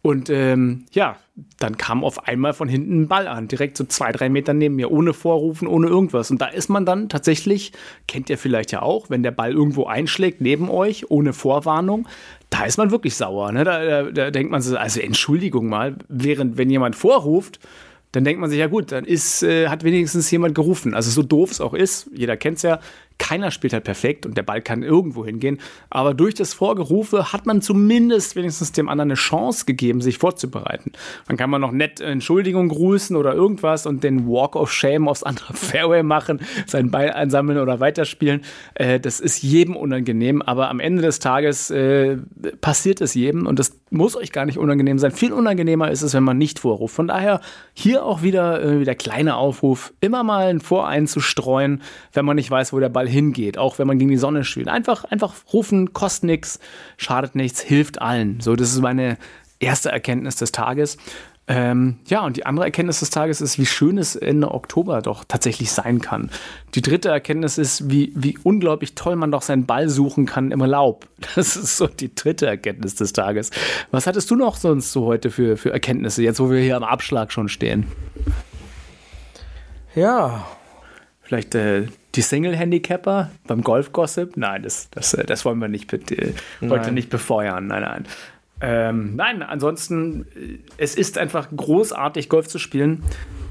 Und 0.06 0.30
ähm, 0.30 0.84
ja, 0.92 1.16
dann 1.58 1.76
kam 1.76 2.04
auf 2.04 2.28
einmal 2.28 2.52
von 2.52 2.68
hinten 2.68 3.02
ein 3.02 3.08
Ball 3.08 3.26
an, 3.26 3.48
direkt 3.48 3.76
so 3.76 3.82
zwei, 3.82 4.12
drei 4.12 4.28
Meter 4.28 4.54
neben 4.54 4.76
mir, 4.76 4.92
ohne 4.92 5.12
Vorrufen, 5.12 5.66
ohne 5.66 5.88
irgendwas. 5.88 6.30
Und 6.30 6.40
da 6.40 6.46
ist 6.46 6.68
man 6.68 6.86
dann 6.86 7.08
tatsächlich, 7.08 7.72
kennt 8.06 8.30
ihr 8.30 8.38
vielleicht 8.38 8.70
ja 8.70 8.82
auch, 8.82 9.10
wenn 9.10 9.24
der 9.24 9.32
Ball 9.32 9.52
irgendwo 9.52 9.86
einschlägt 9.86 10.40
neben 10.40 10.70
euch, 10.70 11.10
ohne 11.10 11.32
Vorwarnung, 11.32 12.06
da 12.50 12.66
ist 12.66 12.78
man 12.78 12.92
wirklich 12.92 13.16
sauer. 13.16 13.50
Ne? 13.50 13.64
Da, 13.64 13.84
da, 13.84 14.02
da 14.12 14.30
denkt 14.30 14.52
man 14.52 14.62
so, 14.62 14.76
also 14.76 15.00
Entschuldigung 15.00 15.68
mal, 15.68 15.96
während 16.08 16.56
wenn 16.56 16.70
jemand 16.70 16.94
vorruft, 16.94 17.58
dann 18.12 18.22
denkt 18.22 18.40
man 18.40 18.48
sich, 18.48 18.60
ja 18.60 18.68
gut, 18.68 18.92
dann 18.92 19.04
ist, 19.04 19.42
äh, 19.42 19.68
hat 19.68 19.82
wenigstens 19.82 20.30
jemand 20.30 20.54
gerufen. 20.54 20.94
Also 20.94 21.10
so 21.10 21.24
doof 21.24 21.50
es 21.50 21.60
auch 21.60 21.74
ist, 21.74 22.08
jeder 22.14 22.36
kennt 22.36 22.58
es 22.58 22.62
ja, 22.62 22.78
keiner 23.18 23.50
spielt 23.50 23.72
halt 23.72 23.84
perfekt 23.84 24.26
und 24.26 24.36
der 24.36 24.42
Ball 24.42 24.60
kann 24.60 24.82
irgendwo 24.82 25.24
hingehen. 25.24 25.58
Aber 25.90 26.14
durch 26.14 26.34
das 26.34 26.54
Vorgerufe 26.54 27.32
hat 27.32 27.46
man 27.46 27.62
zumindest 27.62 28.36
wenigstens 28.36 28.72
dem 28.72 28.88
anderen 28.88 29.10
eine 29.10 29.14
Chance 29.16 29.64
gegeben, 29.64 30.00
sich 30.00 30.18
vorzubereiten. 30.18 30.92
Dann 31.26 31.36
kann 31.36 31.50
man 31.50 31.60
noch 31.60 31.72
nett 31.72 32.00
Entschuldigung 32.00 32.68
grüßen 32.68 33.16
oder 33.16 33.34
irgendwas 33.34 33.86
und 33.86 34.04
den 34.04 34.26
Walk 34.26 34.56
of 34.56 34.72
Shame 34.72 35.08
aufs 35.08 35.22
andere 35.22 35.52
Fairway 35.54 36.02
machen, 36.02 36.40
seinen 36.66 36.90
Ball 36.90 37.10
einsammeln 37.10 37.58
oder 37.58 37.80
weiterspielen. 37.80 38.42
Äh, 38.74 39.00
das 39.00 39.20
ist 39.20 39.42
jedem 39.42 39.76
unangenehm, 39.76 40.42
aber 40.42 40.68
am 40.68 40.80
Ende 40.80 41.02
des 41.02 41.18
Tages 41.18 41.70
äh, 41.70 42.18
passiert 42.60 43.00
es 43.00 43.14
jedem 43.14 43.46
und 43.46 43.58
das 43.58 43.78
muss 43.90 44.16
euch 44.16 44.32
gar 44.32 44.46
nicht 44.46 44.58
unangenehm 44.58 44.98
sein. 44.98 45.12
Viel 45.12 45.32
unangenehmer 45.32 45.90
ist 45.90 46.02
es, 46.02 46.12
wenn 46.14 46.24
man 46.24 46.38
nicht 46.38 46.58
vorruft. 46.58 46.94
Von 46.94 47.08
daher 47.08 47.40
hier 47.72 48.04
auch 48.04 48.22
wieder 48.22 48.62
äh, 48.62 48.84
der 48.84 48.94
kleine 48.94 49.36
Aufruf, 49.36 49.92
immer 50.00 50.22
mal 50.22 50.48
ein 50.48 50.60
Vorein 50.60 51.06
zu 51.06 51.20
streuen, 51.20 51.82
wenn 52.12 52.24
man 52.24 52.36
nicht 52.36 52.50
weiß, 52.50 52.72
wo 52.72 52.80
der 52.80 52.88
Ball 52.88 53.05
überall 53.06 53.08
hingeht, 53.08 53.58
auch 53.58 53.78
wenn 53.78 53.86
man 53.86 53.98
gegen 53.98 54.10
die 54.10 54.16
Sonne 54.16 54.44
spielt. 54.44 54.68
Einfach, 54.68 55.04
einfach 55.04 55.34
rufen, 55.52 55.92
kostet 55.92 56.24
nichts, 56.24 56.58
schadet 56.96 57.34
nichts, 57.34 57.60
hilft 57.60 58.00
allen. 58.00 58.40
So, 58.40 58.56
das 58.56 58.72
ist 58.72 58.80
meine 58.80 59.16
erste 59.58 59.90
Erkenntnis 59.90 60.36
des 60.36 60.52
Tages. 60.52 60.98
Ähm, 61.48 61.98
ja, 62.08 62.26
und 62.26 62.36
die 62.36 62.44
andere 62.44 62.66
Erkenntnis 62.66 62.98
des 62.98 63.10
Tages 63.10 63.40
ist, 63.40 63.56
wie 63.56 63.66
schön 63.66 63.98
es 63.98 64.16
Ende 64.16 64.50
Oktober 64.50 65.00
doch 65.00 65.22
tatsächlich 65.22 65.70
sein 65.70 66.00
kann. 66.00 66.28
Die 66.74 66.82
dritte 66.82 67.08
Erkenntnis 67.08 67.56
ist, 67.56 67.88
wie, 67.88 68.12
wie 68.16 68.36
unglaublich 68.42 68.96
toll 68.96 69.14
man 69.14 69.30
doch 69.30 69.42
seinen 69.42 69.64
Ball 69.64 69.88
suchen 69.88 70.26
kann 70.26 70.50
im 70.50 70.60
Laub. 70.60 71.06
Das 71.36 71.56
ist 71.56 71.76
so 71.76 71.86
die 71.86 72.12
dritte 72.12 72.46
Erkenntnis 72.46 72.96
des 72.96 73.12
Tages. 73.12 73.52
Was 73.92 74.08
hattest 74.08 74.28
du 74.32 74.34
noch 74.34 74.56
sonst 74.56 74.90
so 74.90 75.04
heute 75.04 75.30
für, 75.30 75.56
für 75.56 75.72
Erkenntnisse, 75.72 76.22
jetzt 76.24 76.40
wo 76.40 76.50
wir 76.50 76.58
hier 76.60 76.76
am 76.76 76.82
Abschlag 76.82 77.30
schon 77.30 77.48
stehen? 77.48 77.86
Ja. 79.94 80.46
Vielleicht 81.22 81.54
äh, 81.54 81.86
die 82.16 82.22
Single-Handicapper 82.22 83.30
beim 83.46 83.62
Golf-Gossip? 83.62 84.36
Nein, 84.36 84.62
das, 84.62 84.90
das, 84.90 85.14
äh, 85.14 85.24
das 85.24 85.44
wollen 85.44 85.58
wir 85.58 85.68
nicht, 85.68 85.92
äh, 85.92 86.32
heute 86.62 86.92
nicht 86.92 87.10
befeuern. 87.10 87.66
Nein, 87.68 87.82
nein. 87.82 88.04
Ähm, 88.60 89.16
nein, 89.16 89.42
ansonsten, 89.42 90.26
äh, 90.34 90.58
es 90.78 90.94
ist 90.94 91.18
einfach 91.18 91.48
großartig, 91.54 92.28
Golf 92.28 92.48
zu 92.48 92.58
spielen. 92.58 93.02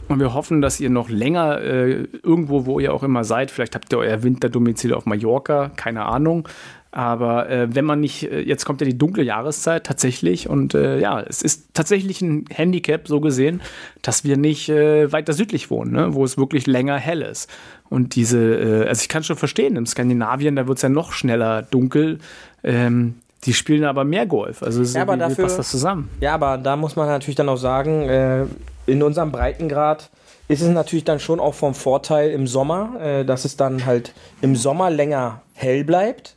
Und 0.07 0.19
wir 0.19 0.33
hoffen, 0.33 0.61
dass 0.61 0.79
ihr 0.79 0.89
noch 0.89 1.09
länger 1.09 1.61
äh, 1.61 2.07
irgendwo, 2.21 2.65
wo 2.65 2.79
ihr 2.79 2.93
auch 2.93 3.01
immer 3.01 3.23
seid, 3.23 3.49
vielleicht 3.49 3.73
habt 3.73 3.91
ihr 3.91 3.97
euer 3.97 4.21
Winterdomizil 4.21 4.93
auf 4.93 5.05
Mallorca, 5.05 5.71
keine 5.75 6.05
Ahnung, 6.05 6.47
aber 6.95 7.49
äh, 7.49 7.75
wenn 7.75 7.83
man 7.83 7.99
nicht, 7.99 8.31
äh, 8.31 8.39
jetzt 8.39 8.63
kommt 8.63 8.79
ja 8.79 8.87
die 8.87 8.97
dunkle 8.97 9.21
Jahreszeit 9.21 9.85
tatsächlich 9.85 10.47
und 10.49 10.73
äh, 10.73 10.97
ja, 10.97 11.19
es 11.19 11.41
ist 11.41 11.73
tatsächlich 11.73 12.21
ein 12.21 12.45
Handicap 12.49 13.09
so 13.09 13.19
gesehen, 13.19 13.61
dass 14.01 14.23
wir 14.23 14.37
nicht 14.37 14.69
äh, 14.69 15.11
weiter 15.11 15.33
südlich 15.33 15.69
wohnen, 15.69 15.91
ne? 15.91 16.13
wo 16.13 16.23
es 16.23 16.37
wirklich 16.37 16.67
länger 16.67 16.95
hell 16.95 17.21
ist. 17.21 17.49
Und 17.89 18.15
diese, 18.15 18.39
äh, 18.39 18.87
also 18.87 19.01
ich 19.01 19.09
kann 19.09 19.25
schon 19.25 19.35
verstehen, 19.35 19.75
im 19.75 19.85
Skandinavien, 19.85 20.55
da 20.55 20.69
wird 20.69 20.77
es 20.77 20.83
ja 20.83 20.89
noch 20.89 21.11
schneller 21.11 21.63
dunkel. 21.63 22.19
Ähm, 22.63 23.15
die 23.43 23.53
spielen 23.53 23.83
aber 23.83 24.05
mehr 24.05 24.25
Golf. 24.25 24.63
Also 24.63 24.81
ja, 24.81 25.01
aber 25.01 25.15
wie, 25.15 25.19
dafür, 25.19 25.43
passt 25.43 25.59
das 25.59 25.69
zusammen? 25.69 26.09
Ja, 26.21 26.33
aber 26.33 26.57
da 26.57 26.77
muss 26.77 26.95
man 26.95 27.07
natürlich 27.07 27.35
dann 27.35 27.49
auch 27.49 27.57
sagen, 27.57 28.47
in 28.87 29.03
unserem 29.03 29.31
Breitengrad 29.31 30.09
ist 30.47 30.61
es 30.61 30.69
natürlich 30.69 31.03
dann 31.03 31.19
schon 31.19 31.39
auch 31.39 31.53
vom 31.53 31.75
Vorteil 31.75 32.31
im 32.31 32.47
Sommer, 32.47 33.23
dass 33.27 33.45
es 33.45 33.55
dann 33.55 33.85
halt 33.85 34.13
im 34.41 34.55
Sommer 34.55 34.89
länger 34.89 35.43
hell 35.53 35.83
bleibt 35.83 36.35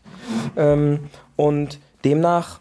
ähm, 0.57 1.09
und 1.37 1.79
demnach 2.05 2.61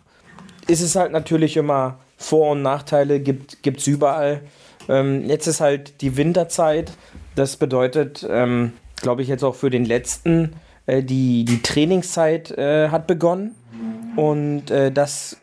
ist 0.68 0.82
es 0.82 0.96
halt 0.96 1.12
natürlich 1.12 1.58
immer 1.58 2.00
Vor- 2.18 2.52
und 2.52 2.62
Nachteile, 2.62 3.20
gibt 3.20 3.66
es 3.66 3.88
überall. 3.88 4.42
Ähm, 4.90 5.28
jetzt 5.28 5.48
ist 5.48 5.62
halt 5.62 6.02
die 6.02 6.18
Winterzeit. 6.18 6.92
Das 7.36 7.58
bedeutet, 7.58 8.26
ähm, 8.30 8.74
glaube 9.02 9.22
ich, 9.22 9.28
jetzt 9.28 9.44
auch 9.44 9.56
für 9.56 9.70
den 9.70 9.86
letzten, 9.86 10.54
äh, 10.86 11.04
die, 11.04 11.46
die 11.46 11.62
Trainingszeit 11.62 12.52
äh, 12.52 12.90
hat 12.90 13.08
begonnen. 13.08 13.56
Und 14.16 14.72
äh, 14.72 14.92
das, 14.92 15.38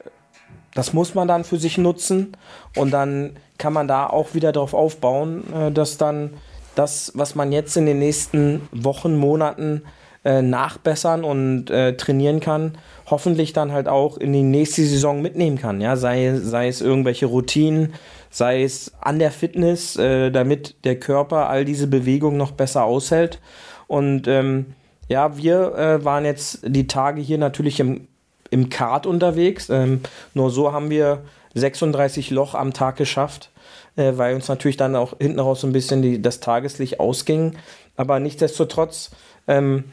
das 0.74 0.92
muss 0.92 1.14
man 1.14 1.28
dann 1.28 1.44
für 1.44 1.58
sich 1.58 1.78
nutzen. 1.78 2.36
Und 2.76 2.90
dann 2.90 3.36
kann 3.58 3.72
man 3.72 3.86
da 3.86 4.06
auch 4.06 4.34
wieder 4.34 4.52
darauf 4.52 4.74
aufbauen, 4.74 5.44
äh, 5.54 5.70
dass 5.70 5.96
dann 5.96 6.30
das, 6.74 7.12
was 7.14 7.36
man 7.36 7.52
jetzt 7.52 7.76
in 7.76 7.86
den 7.86 8.00
nächsten 8.00 8.68
Wochen, 8.72 9.16
Monaten 9.16 9.82
äh, 10.24 10.42
nachbessern 10.42 11.24
und 11.24 11.70
äh, 11.70 11.96
trainieren 11.96 12.40
kann, 12.40 12.78
hoffentlich 13.06 13.52
dann 13.52 13.72
halt 13.72 13.88
auch 13.88 14.16
in 14.16 14.32
die 14.32 14.42
nächste 14.42 14.82
Saison 14.84 15.20
mitnehmen 15.20 15.58
kann. 15.58 15.80
Ja, 15.80 15.96
sei, 15.96 16.34
sei 16.42 16.68
es 16.68 16.80
irgendwelche 16.80 17.26
Routinen, 17.26 17.92
sei 18.30 18.62
es 18.62 18.92
an 19.00 19.18
der 19.18 19.30
Fitness, 19.30 19.96
äh, 19.96 20.30
damit 20.30 20.76
der 20.84 20.98
Körper 20.98 21.48
all 21.48 21.64
diese 21.64 21.86
Bewegungen 21.86 22.36
noch 22.36 22.52
besser 22.52 22.84
aushält. 22.84 23.38
Und 23.86 24.26
ähm, 24.26 24.74
ja, 25.08 25.36
wir 25.36 25.74
äh, 25.74 26.04
waren 26.04 26.24
jetzt 26.24 26.60
die 26.64 26.86
Tage 26.86 27.20
hier 27.20 27.38
natürlich 27.38 27.78
im, 27.80 28.08
im 28.50 28.70
Kart 28.70 29.06
unterwegs. 29.06 29.68
Ähm, 29.68 30.00
nur 30.32 30.50
so 30.50 30.72
haben 30.72 30.90
wir 30.90 31.22
36 31.54 32.30
Loch 32.30 32.54
am 32.54 32.72
Tag 32.72 32.96
geschafft, 32.96 33.50
äh, 33.96 34.12
weil 34.16 34.34
uns 34.34 34.48
natürlich 34.48 34.76
dann 34.76 34.96
auch 34.96 35.14
hinten 35.20 35.40
raus 35.40 35.60
so 35.60 35.66
ein 35.66 35.72
bisschen 35.72 36.02
die, 36.02 36.22
das 36.22 36.40
Tageslicht 36.40 37.00
ausging. 37.00 37.56
Aber 37.96 38.18
nichtsdestotrotz 38.18 39.10
ähm, 39.46 39.84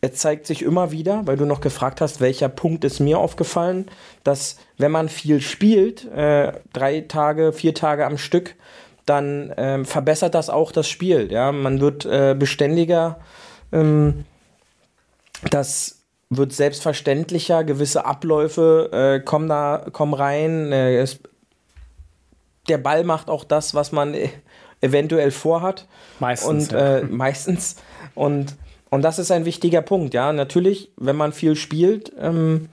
es 0.00 0.14
zeigt 0.14 0.46
sich 0.46 0.62
immer 0.62 0.90
wieder, 0.90 1.26
weil 1.26 1.36
du 1.36 1.46
noch 1.46 1.60
gefragt 1.60 2.00
hast, 2.00 2.20
welcher 2.20 2.48
Punkt 2.48 2.84
ist 2.84 3.00
mir 3.00 3.18
aufgefallen, 3.18 3.86
dass 4.24 4.58
wenn 4.76 4.92
man 4.92 5.08
viel 5.08 5.40
spielt, 5.40 6.04
äh, 6.12 6.52
drei 6.72 7.00
Tage, 7.02 7.52
vier 7.52 7.74
Tage 7.74 8.06
am 8.06 8.18
Stück, 8.18 8.54
dann 9.06 9.54
ähm, 9.56 9.84
verbessert 9.84 10.34
das 10.34 10.50
auch 10.50 10.72
das 10.72 10.88
Spiel. 10.88 11.30
Ja, 11.32 11.52
man 11.52 11.80
wird 11.80 12.04
äh, 12.04 12.34
beständiger, 12.38 13.20
ähm, 13.72 14.24
das 15.50 16.02
wird 16.28 16.52
selbstverständlicher, 16.52 17.64
gewisse 17.64 18.04
Abläufe 18.04 18.90
äh, 18.92 19.24
kommen 19.24 19.48
da, 19.48 19.86
kommen 19.92 20.14
rein. 20.14 20.72
Äh, 20.72 20.98
es, 20.98 21.20
der 22.68 22.78
Ball 22.78 23.04
macht 23.04 23.30
auch 23.30 23.44
das, 23.44 23.74
was 23.74 23.92
man 23.92 24.14
e-, 24.14 24.30
eventuell 24.80 25.30
vorhat. 25.30 25.86
Meistens. 26.18 26.48
Und 26.48 26.72
ja. 26.72 26.98
Äh, 26.98 27.02
meistens. 27.04 27.76
Und 28.14 28.56
und 28.90 29.02
das 29.02 29.18
ist 29.18 29.30
ein 29.30 29.44
wichtiger 29.44 29.82
Punkt, 29.82 30.14
ja. 30.14 30.32
Natürlich, 30.32 30.90
wenn 30.96 31.16
man 31.16 31.32
viel 31.32 31.56
spielt, 31.56 32.12
ähm, 32.18 32.68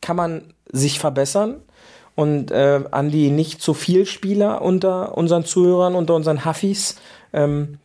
kann 0.00 0.16
man 0.16 0.54
sich 0.70 0.98
verbessern. 0.98 1.60
Und 2.16 2.52
äh, 2.52 2.84
an 2.92 3.10
die 3.10 3.30
nicht 3.30 3.60
zu 3.60 3.74
viel 3.74 4.06
Spieler 4.06 4.62
unter 4.62 5.16
unseren 5.18 5.44
Zuhörern, 5.44 5.96
unter 5.96 6.14
unseren 6.14 6.44
Huffis, 6.44 6.96
ähm, 7.32 7.78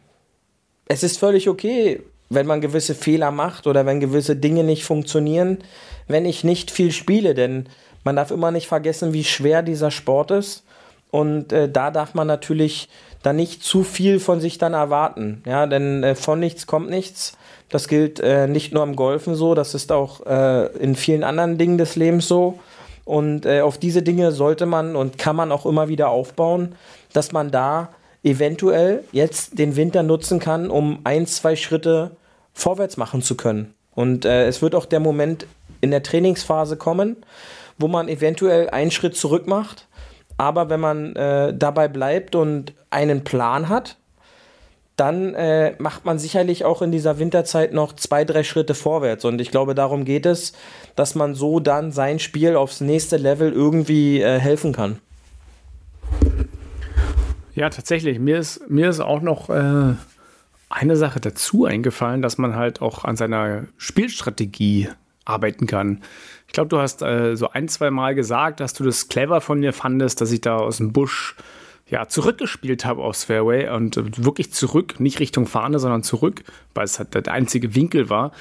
es 0.87 1.03
ist 1.03 1.17
völlig 1.17 1.49
okay, 1.49 2.01
wenn 2.29 2.45
man 2.45 2.61
gewisse 2.61 2.95
Fehler 2.95 3.31
macht 3.31 3.67
oder 3.67 3.85
wenn 3.85 3.99
gewisse 3.99 4.35
Dinge 4.35 4.63
nicht 4.63 4.83
funktionieren, 4.83 5.59
wenn 6.07 6.25
ich 6.25 6.43
nicht 6.43 6.69
viel 6.71 6.91
spiele, 6.91 7.33
denn 7.33 7.67
man 8.03 8.15
darf 8.15 8.31
immer 8.31 8.51
nicht 8.51 8.67
vergessen, 8.67 9.13
wie 9.13 9.23
schwer 9.23 9.61
dieser 9.63 9.91
Sport 9.91 10.31
ist. 10.31 10.63
Und 11.11 11.51
äh, 11.51 11.69
da 11.69 11.89
darf 11.89 12.13
man 12.13 12.27
natürlich 12.27 12.89
dann 13.23 13.35
nicht 13.35 13.63
zu 13.63 13.83
viel 13.83 14.19
von 14.19 14.39
sich 14.39 14.57
dann 14.57 14.73
erwarten. 14.73 15.43
Ja, 15.45 15.65
denn 15.65 16.03
äh, 16.03 16.15
von 16.15 16.39
nichts 16.39 16.67
kommt 16.67 16.89
nichts. 16.89 17.37
Das 17.69 17.87
gilt 17.87 18.19
äh, 18.19 18.47
nicht 18.47 18.73
nur 18.73 18.83
im 18.83 18.95
Golfen 18.95 19.35
so, 19.35 19.53
das 19.53 19.75
ist 19.75 19.91
auch 19.91 20.25
äh, 20.25 20.67
in 20.77 20.95
vielen 20.95 21.23
anderen 21.23 21.57
Dingen 21.57 21.77
des 21.77 21.95
Lebens 21.95 22.27
so. 22.27 22.59
Und 23.05 23.45
äh, 23.45 23.61
auf 23.61 23.77
diese 23.77 24.03
Dinge 24.03 24.31
sollte 24.31 24.65
man 24.65 24.95
und 24.95 25.17
kann 25.17 25.35
man 25.35 25.51
auch 25.51 25.65
immer 25.65 25.87
wieder 25.87 26.09
aufbauen, 26.09 26.75
dass 27.13 27.31
man 27.31 27.51
da 27.51 27.89
eventuell 28.23 29.03
jetzt 29.11 29.57
den 29.57 29.75
Winter 29.75 30.03
nutzen 30.03 30.39
kann, 30.39 30.69
um 30.69 30.99
ein, 31.03 31.25
zwei 31.25 31.55
Schritte 31.55 32.11
vorwärts 32.53 32.97
machen 32.97 33.21
zu 33.21 33.35
können. 33.35 33.73
Und 33.95 34.25
äh, 34.25 34.47
es 34.47 34.61
wird 34.61 34.75
auch 34.75 34.85
der 34.85 34.99
Moment 34.99 35.47
in 35.81 35.91
der 35.91 36.03
Trainingsphase 36.03 36.77
kommen, 36.77 37.17
wo 37.77 37.87
man 37.87 38.09
eventuell 38.09 38.69
einen 38.69 38.91
Schritt 38.91 39.15
zurück 39.15 39.47
macht. 39.47 39.87
Aber 40.37 40.69
wenn 40.69 40.79
man 40.79 41.15
äh, 41.15 41.53
dabei 41.53 41.87
bleibt 41.87 42.35
und 42.35 42.73
einen 42.89 43.23
Plan 43.23 43.69
hat, 43.69 43.97
dann 44.99 45.33
äh, 45.33 45.75
macht 45.79 46.05
man 46.05 46.19
sicherlich 46.19 46.65
auch 46.65 46.81
in 46.81 46.91
dieser 46.91 47.19
Winterzeit 47.19 47.73
noch 47.73 47.93
zwei, 47.93 48.25
drei 48.25 48.43
Schritte 48.43 48.75
vorwärts. 48.75 49.25
Und 49.25 49.39
ich 49.39 49.51
glaube, 49.51 49.75
darum 49.75 50.05
geht 50.05 50.25
es, 50.25 50.53
dass 50.95 51.15
man 51.15 51.35
so 51.35 51.59
dann 51.59 51.91
sein 51.91 52.19
Spiel 52.19 52.55
aufs 52.55 52.81
nächste 52.81 53.17
Level 53.17 53.51
irgendwie 53.51 54.21
äh, 54.21 54.39
helfen 54.39 54.73
kann. 54.73 54.99
Ja, 57.55 57.69
tatsächlich. 57.69 58.19
Mir 58.19 58.39
ist, 58.39 58.69
mir 58.69 58.89
ist 58.89 58.99
auch 58.99 59.21
noch 59.21 59.49
äh, 59.49 59.93
eine 60.69 60.95
Sache 60.95 61.19
dazu 61.19 61.65
eingefallen, 61.65 62.21
dass 62.21 62.37
man 62.37 62.55
halt 62.55 62.81
auch 62.81 63.03
an 63.03 63.15
seiner 63.15 63.65
Spielstrategie 63.77 64.89
arbeiten 65.25 65.67
kann. 65.67 66.01
Ich 66.47 66.53
glaube, 66.53 66.69
du 66.69 66.79
hast 66.79 67.01
äh, 67.01 67.35
so 67.35 67.49
ein, 67.49 67.67
zwei 67.67 67.91
Mal 67.91 68.15
gesagt, 68.15 68.59
dass 68.59 68.73
du 68.73 68.83
das 68.83 69.07
clever 69.07 69.41
von 69.41 69.59
mir 69.59 69.73
fandest, 69.73 70.21
dass 70.21 70.31
ich 70.31 70.41
da 70.41 70.57
aus 70.57 70.77
dem 70.77 70.91
Busch 70.91 71.35
ja, 71.89 72.07
zurückgespielt 72.07 72.85
habe 72.85 73.03
aufs 73.03 73.23
Fairway 73.23 73.69
und 73.69 73.97
äh, 73.97 74.03
wirklich 74.17 74.53
zurück, 74.53 74.99
nicht 74.99 75.19
Richtung 75.19 75.47
Fahne, 75.47 75.79
sondern 75.79 76.03
zurück, 76.03 76.43
weil 76.73 76.85
es 76.85 76.99
halt 76.99 77.13
der 77.13 77.31
einzige 77.33 77.75
Winkel 77.75 78.09
war. 78.09 78.31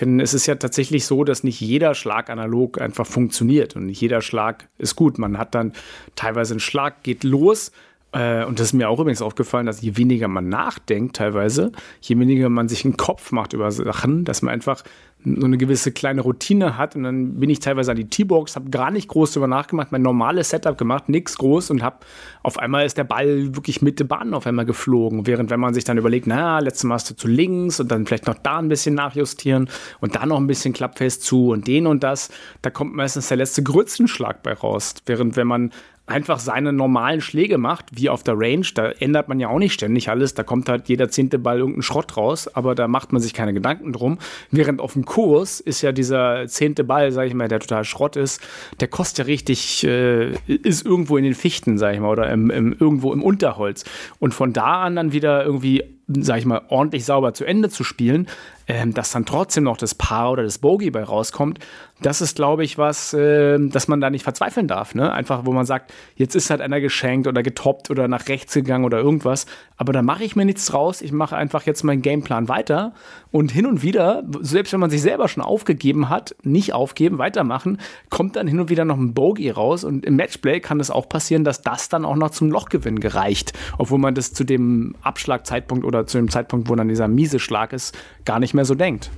Denn 0.00 0.20
es 0.20 0.34
ist 0.34 0.46
ja 0.46 0.54
tatsächlich 0.56 1.06
so, 1.06 1.24
dass 1.24 1.44
nicht 1.44 1.60
jeder 1.60 1.94
Schlag 1.94 2.30
analog 2.30 2.80
einfach 2.80 3.06
funktioniert 3.06 3.76
und 3.76 3.86
nicht 3.86 4.00
jeder 4.00 4.20
Schlag 4.20 4.68
ist 4.78 4.96
gut. 4.96 5.18
Man 5.18 5.38
hat 5.38 5.54
dann 5.54 5.72
teilweise 6.16 6.54
einen 6.54 6.60
Schlag, 6.60 7.02
geht 7.02 7.24
los, 7.24 7.72
äh, 8.12 8.44
und 8.44 8.58
das 8.58 8.68
ist 8.68 8.72
mir 8.72 8.88
auch 8.88 9.00
übrigens 9.00 9.22
aufgefallen, 9.22 9.66
dass 9.66 9.82
je 9.82 9.96
weniger 9.96 10.28
man 10.28 10.48
nachdenkt, 10.48 11.16
teilweise, 11.16 11.72
je 12.00 12.18
weniger 12.18 12.48
man 12.48 12.68
sich 12.68 12.84
einen 12.84 12.96
Kopf 12.96 13.32
macht 13.32 13.52
über 13.52 13.70
Sachen, 13.70 14.24
dass 14.24 14.42
man 14.42 14.52
einfach 14.54 14.82
so 15.24 15.46
eine 15.46 15.58
gewisse 15.58 15.92
kleine 15.92 16.20
Routine 16.20 16.76
hat. 16.76 16.94
Und 16.96 17.02
dann 17.02 17.40
bin 17.40 17.50
ich 17.50 17.60
teilweise 17.60 17.90
an 17.90 17.96
die 17.96 18.08
T-Box, 18.08 18.56
habe 18.56 18.70
gar 18.70 18.90
nicht 18.90 19.08
groß 19.08 19.32
darüber 19.32 19.48
nachgemacht, 19.48 19.92
mein 19.92 20.02
normales 20.02 20.50
Setup 20.50 20.78
gemacht, 20.78 21.08
nichts 21.08 21.36
groß 21.38 21.70
und 21.70 21.82
habe 21.82 21.98
auf 22.42 22.58
einmal 22.58 22.86
ist 22.86 22.96
der 22.96 23.04
Ball 23.04 23.54
wirklich 23.54 23.82
Mitte 23.82 24.04
Bahn 24.04 24.32
auf 24.32 24.46
einmal 24.46 24.64
geflogen. 24.64 25.26
Während 25.26 25.50
wenn 25.50 25.60
man 25.60 25.74
sich 25.74 25.84
dann 25.84 25.98
überlegt, 25.98 26.26
na, 26.26 26.60
letztes 26.60 26.84
Mal 26.84 26.94
hast 26.94 27.10
du 27.10 27.16
zu 27.16 27.28
links 27.28 27.80
und 27.80 27.90
dann 27.90 28.06
vielleicht 28.06 28.26
noch 28.26 28.36
da 28.36 28.58
ein 28.58 28.68
bisschen 28.68 28.94
nachjustieren 28.94 29.68
und 30.00 30.14
da 30.14 30.24
noch 30.24 30.38
ein 30.38 30.46
bisschen 30.46 30.72
klappfest 30.72 31.22
zu 31.22 31.50
und 31.50 31.66
den 31.66 31.86
und 31.86 32.02
das, 32.02 32.30
da 32.62 32.70
kommt 32.70 32.94
meistens 32.94 33.28
der 33.28 33.36
letzte 33.38 33.62
Grützenschlag 33.62 34.42
bei 34.42 34.52
raus. 34.52 34.94
Während 35.06 35.36
wenn 35.36 35.46
man 35.46 35.72
einfach 36.08 36.38
seine 36.38 36.72
normalen 36.72 37.20
Schläge 37.20 37.58
macht, 37.58 37.86
wie 37.92 38.08
auf 38.08 38.22
der 38.22 38.34
Range. 38.36 38.66
Da 38.74 38.90
ändert 38.90 39.28
man 39.28 39.40
ja 39.40 39.48
auch 39.48 39.58
nicht 39.58 39.74
ständig 39.74 40.08
alles. 40.08 40.34
Da 40.34 40.42
kommt 40.42 40.68
halt 40.68 40.88
jeder 40.88 41.08
zehnte 41.08 41.38
Ball 41.38 41.58
irgendein 41.58 41.82
Schrott 41.82 42.16
raus, 42.16 42.48
aber 42.54 42.74
da 42.74 42.88
macht 42.88 43.12
man 43.12 43.20
sich 43.20 43.34
keine 43.34 43.52
Gedanken 43.52 43.92
drum. 43.92 44.18
Während 44.50 44.80
auf 44.80 44.94
dem 44.94 45.04
Kurs 45.04 45.60
ist 45.60 45.82
ja 45.82 45.92
dieser 45.92 46.46
zehnte 46.46 46.84
Ball, 46.84 47.12
sag 47.12 47.26
ich 47.26 47.34
mal, 47.34 47.48
der 47.48 47.60
total 47.60 47.84
Schrott 47.84 48.16
ist, 48.16 48.40
der 48.80 48.88
kostet 48.88 49.18
ja 49.18 49.24
richtig, 49.24 49.84
äh, 49.84 50.32
ist 50.46 50.84
irgendwo 50.84 51.16
in 51.16 51.24
den 51.24 51.34
Fichten, 51.34 51.78
sag 51.78 51.94
ich 51.94 52.00
mal, 52.00 52.10
oder 52.10 52.30
im, 52.30 52.50
im, 52.50 52.76
irgendwo 52.78 53.12
im 53.12 53.22
Unterholz. 53.22 53.84
Und 54.18 54.34
von 54.34 54.52
da 54.52 54.82
an 54.82 54.96
dann 54.96 55.12
wieder 55.12 55.44
irgendwie 55.44 55.84
sag 56.08 56.38
ich 56.38 56.46
mal, 56.46 56.62
ordentlich 56.68 57.04
sauber 57.04 57.34
zu 57.34 57.44
Ende 57.44 57.68
zu 57.68 57.84
spielen, 57.84 58.28
ähm, 58.68 58.92
dass 58.92 59.10
dann 59.10 59.24
trotzdem 59.24 59.64
noch 59.64 59.78
das 59.78 59.94
Paar 59.94 60.30
oder 60.30 60.42
das 60.42 60.58
Bogey 60.58 60.90
bei 60.90 61.02
rauskommt, 61.02 61.58
das 62.00 62.20
ist, 62.20 62.36
glaube 62.36 62.62
ich, 62.64 62.78
was, 62.78 63.12
äh, 63.12 63.58
dass 63.58 63.88
man 63.88 64.00
da 64.00 64.10
nicht 64.10 64.22
verzweifeln 64.22 64.68
darf. 64.68 64.94
Ne? 64.94 65.12
Einfach, 65.12 65.46
wo 65.46 65.52
man 65.52 65.66
sagt, 65.66 65.92
jetzt 66.14 66.36
ist 66.36 66.50
halt 66.50 66.60
einer 66.60 66.80
geschenkt 66.80 67.26
oder 67.26 67.42
getoppt 67.42 67.90
oder 67.90 68.06
nach 68.06 68.28
rechts 68.28 68.54
gegangen 68.54 68.84
oder 68.84 68.98
irgendwas. 68.98 69.46
Aber 69.76 69.92
da 69.92 70.02
mache 70.02 70.22
ich 70.22 70.36
mir 70.36 70.44
nichts 70.44 70.66
draus. 70.66 71.02
Ich 71.02 71.12
mache 71.12 71.36
einfach 71.36 71.62
jetzt 71.64 71.82
meinen 71.82 72.02
Gameplan 72.02 72.48
weiter 72.48 72.92
und 73.32 73.50
hin 73.50 73.66
und 73.66 73.82
wieder, 73.82 74.22
selbst 74.40 74.72
wenn 74.72 74.80
man 74.80 74.90
sich 74.90 75.02
selber 75.02 75.28
schon 75.28 75.42
aufgegeben 75.42 76.08
hat, 76.08 76.36
nicht 76.42 76.72
aufgeben, 76.72 77.18
weitermachen, 77.18 77.78
kommt 78.10 78.36
dann 78.36 78.46
hin 78.46 78.60
und 78.60 78.70
wieder 78.70 78.84
noch 78.84 78.96
ein 78.96 79.14
Bogey 79.14 79.50
raus. 79.50 79.82
Und 79.82 80.04
im 80.06 80.16
Matchplay 80.16 80.60
kann 80.60 80.78
es 80.78 80.90
auch 80.90 81.08
passieren, 81.08 81.42
dass 81.42 81.62
das 81.62 81.88
dann 81.88 82.04
auch 82.04 82.16
noch 82.16 82.30
zum 82.30 82.50
Lochgewinn 82.50 83.00
gereicht, 83.00 83.52
obwohl 83.76 83.98
man 83.98 84.14
das 84.14 84.32
zu 84.32 84.44
dem 84.44 84.94
Abschlagzeitpunkt 85.02 85.84
oder 85.84 86.06
zu 86.06 86.18
dem 86.18 86.30
Zeitpunkt, 86.30 86.68
wo 86.68 86.76
dann 86.76 86.88
dieser 86.88 87.08
miese 87.08 87.40
Schlag 87.40 87.72
ist, 87.72 87.96
gar 88.24 88.38
nicht 88.38 88.54
mehr 88.54 88.57
so 88.64 88.74
denkt. 88.74 89.10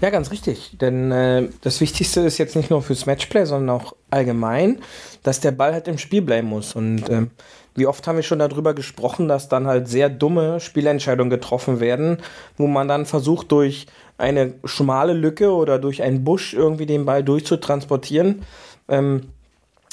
Ja, 0.00 0.10
ganz 0.10 0.30
richtig. 0.30 0.76
Denn 0.78 1.10
äh, 1.10 1.48
das 1.62 1.80
Wichtigste 1.80 2.20
ist 2.20 2.38
jetzt 2.38 2.54
nicht 2.54 2.70
nur 2.70 2.82
fürs 2.82 3.06
Matchplay, 3.06 3.46
sondern 3.46 3.80
auch 3.80 3.94
allgemein, 4.10 4.80
dass 5.22 5.40
der 5.40 5.52
Ball 5.52 5.72
halt 5.72 5.88
im 5.88 5.96
Spiel 5.96 6.20
bleiben 6.20 6.48
muss. 6.48 6.74
Und 6.74 7.08
äh, 7.08 7.26
wie 7.74 7.86
oft 7.86 8.06
haben 8.06 8.16
wir 8.16 8.22
schon 8.22 8.38
darüber 8.38 8.74
gesprochen, 8.74 9.28
dass 9.28 9.48
dann 9.48 9.66
halt 9.66 9.88
sehr 9.88 10.10
dumme 10.10 10.60
Spielentscheidungen 10.60 11.30
getroffen 11.30 11.80
werden, 11.80 12.18
wo 12.58 12.66
man 12.66 12.88
dann 12.88 13.06
versucht, 13.06 13.50
durch 13.52 13.86
eine 14.18 14.54
schmale 14.64 15.14
Lücke 15.14 15.50
oder 15.52 15.78
durch 15.78 16.02
einen 16.02 16.24
Busch 16.24 16.52
irgendwie 16.52 16.86
den 16.86 17.06
Ball 17.06 17.22
durchzutransportieren, 17.22 18.42
ähm, 18.88 19.28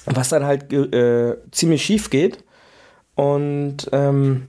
was 0.06 0.30
dann 0.30 0.46
halt 0.46 0.72
äh, 0.74 1.38
ziemlich 1.52 1.84
schief 1.84 2.10
geht. 2.10 2.44
Und 3.16 3.90
ähm, 3.92 4.48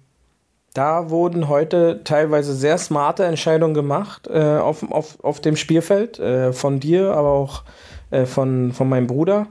da 0.74 1.08
wurden 1.08 1.48
heute 1.48 2.00
teilweise 2.04 2.52
sehr 2.52 2.78
smarte 2.78 3.24
Entscheidungen 3.24 3.74
gemacht 3.74 4.28
äh, 4.28 4.58
auf, 4.58 4.90
auf, 4.90 5.22
auf 5.22 5.40
dem 5.40 5.56
Spielfeld, 5.56 6.18
äh, 6.18 6.52
von 6.52 6.80
dir, 6.80 7.14
aber 7.14 7.30
auch 7.30 7.62
äh, 8.10 8.26
von, 8.26 8.72
von 8.72 8.88
meinem 8.88 9.06
Bruder, 9.06 9.46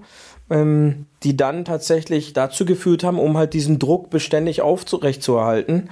ähm, 0.49 1.05
die 1.23 1.38
dann 1.38 1.63
tatsächlich 1.63 2.33
dazu 2.33 2.65
geführt 2.65 3.05
haben, 3.05 3.19
um 3.19 3.38
halt 3.38 3.53
diesen 3.53 3.79
Druck 3.79 4.09
beständig 4.09 4.62
aufrechtzuerhalten, 4.62 5.89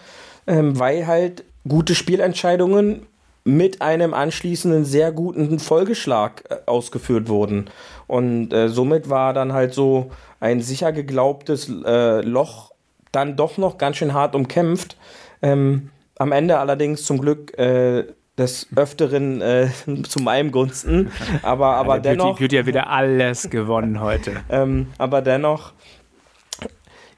ähm, 0.48 0.78
weil 0.78 1.08
halt 1.08 1.46
gute 1.67 1.96
Spielentscheidungen 1.96 3.08
mit 3.44 3.82
einem 3.82 4.13
anschließenden 4.13 4.86
sehr 4.86 5.12
guten 5.12 5.60
Folgeschlag 5.60 6.44
äh, 6.50 6.58
ausgeführt 6.65 7.30
wurden. 7.30 7.70
Und 8.06 8.52
äh, 8.52 8.67
somit 8.67 9.10
war 9.10 9.34
dann 9.34 9.54
halt 9.54 9.74
so 9.74 10.12
ein 10.41 10.62
sicher 10.62 10.91
geglaubtes 10.91 11.72
äh, 11.86 12.22
Loch 12.22 12.71
dann 13.12 13.36
doch 13.36 13.58
noch 13.58 13.78
ganz 13.78 13.97
schön 13.97 14.13
hart 14.13 14.36
umkämpft. 14.36 14.97
Ähm, 15.41 15.89
am 16.17 16.32
Ende 16.32 16.60
allerdings 16.60 17.04
zum 17.04 17.19
Glück 17.19 17.58
äh, 17.58 18.06
des 18.38 18.67
Öfteren 18.76 19.41
äh, 19.41 19.69
zu 20.08 20.19
meinem 20.19 20.52
Gunsten. 20.52 21.12
Aber, 21.43 21.76
aber 21.76 21.95
ja, 21.95 22.02
dennoch. 22.02 22.38
Beauty, 22.38 22.43
Beauty 22.43 22.58
hat 22.58 22.65
wieder 22.65 22.89
alles 22.89 23.50
gewonnen 23.50 24.02
heute. 24.02 24.41
ähm, 24.50 24.88
aber 24.97 25.21
dennoch 25.21 25.74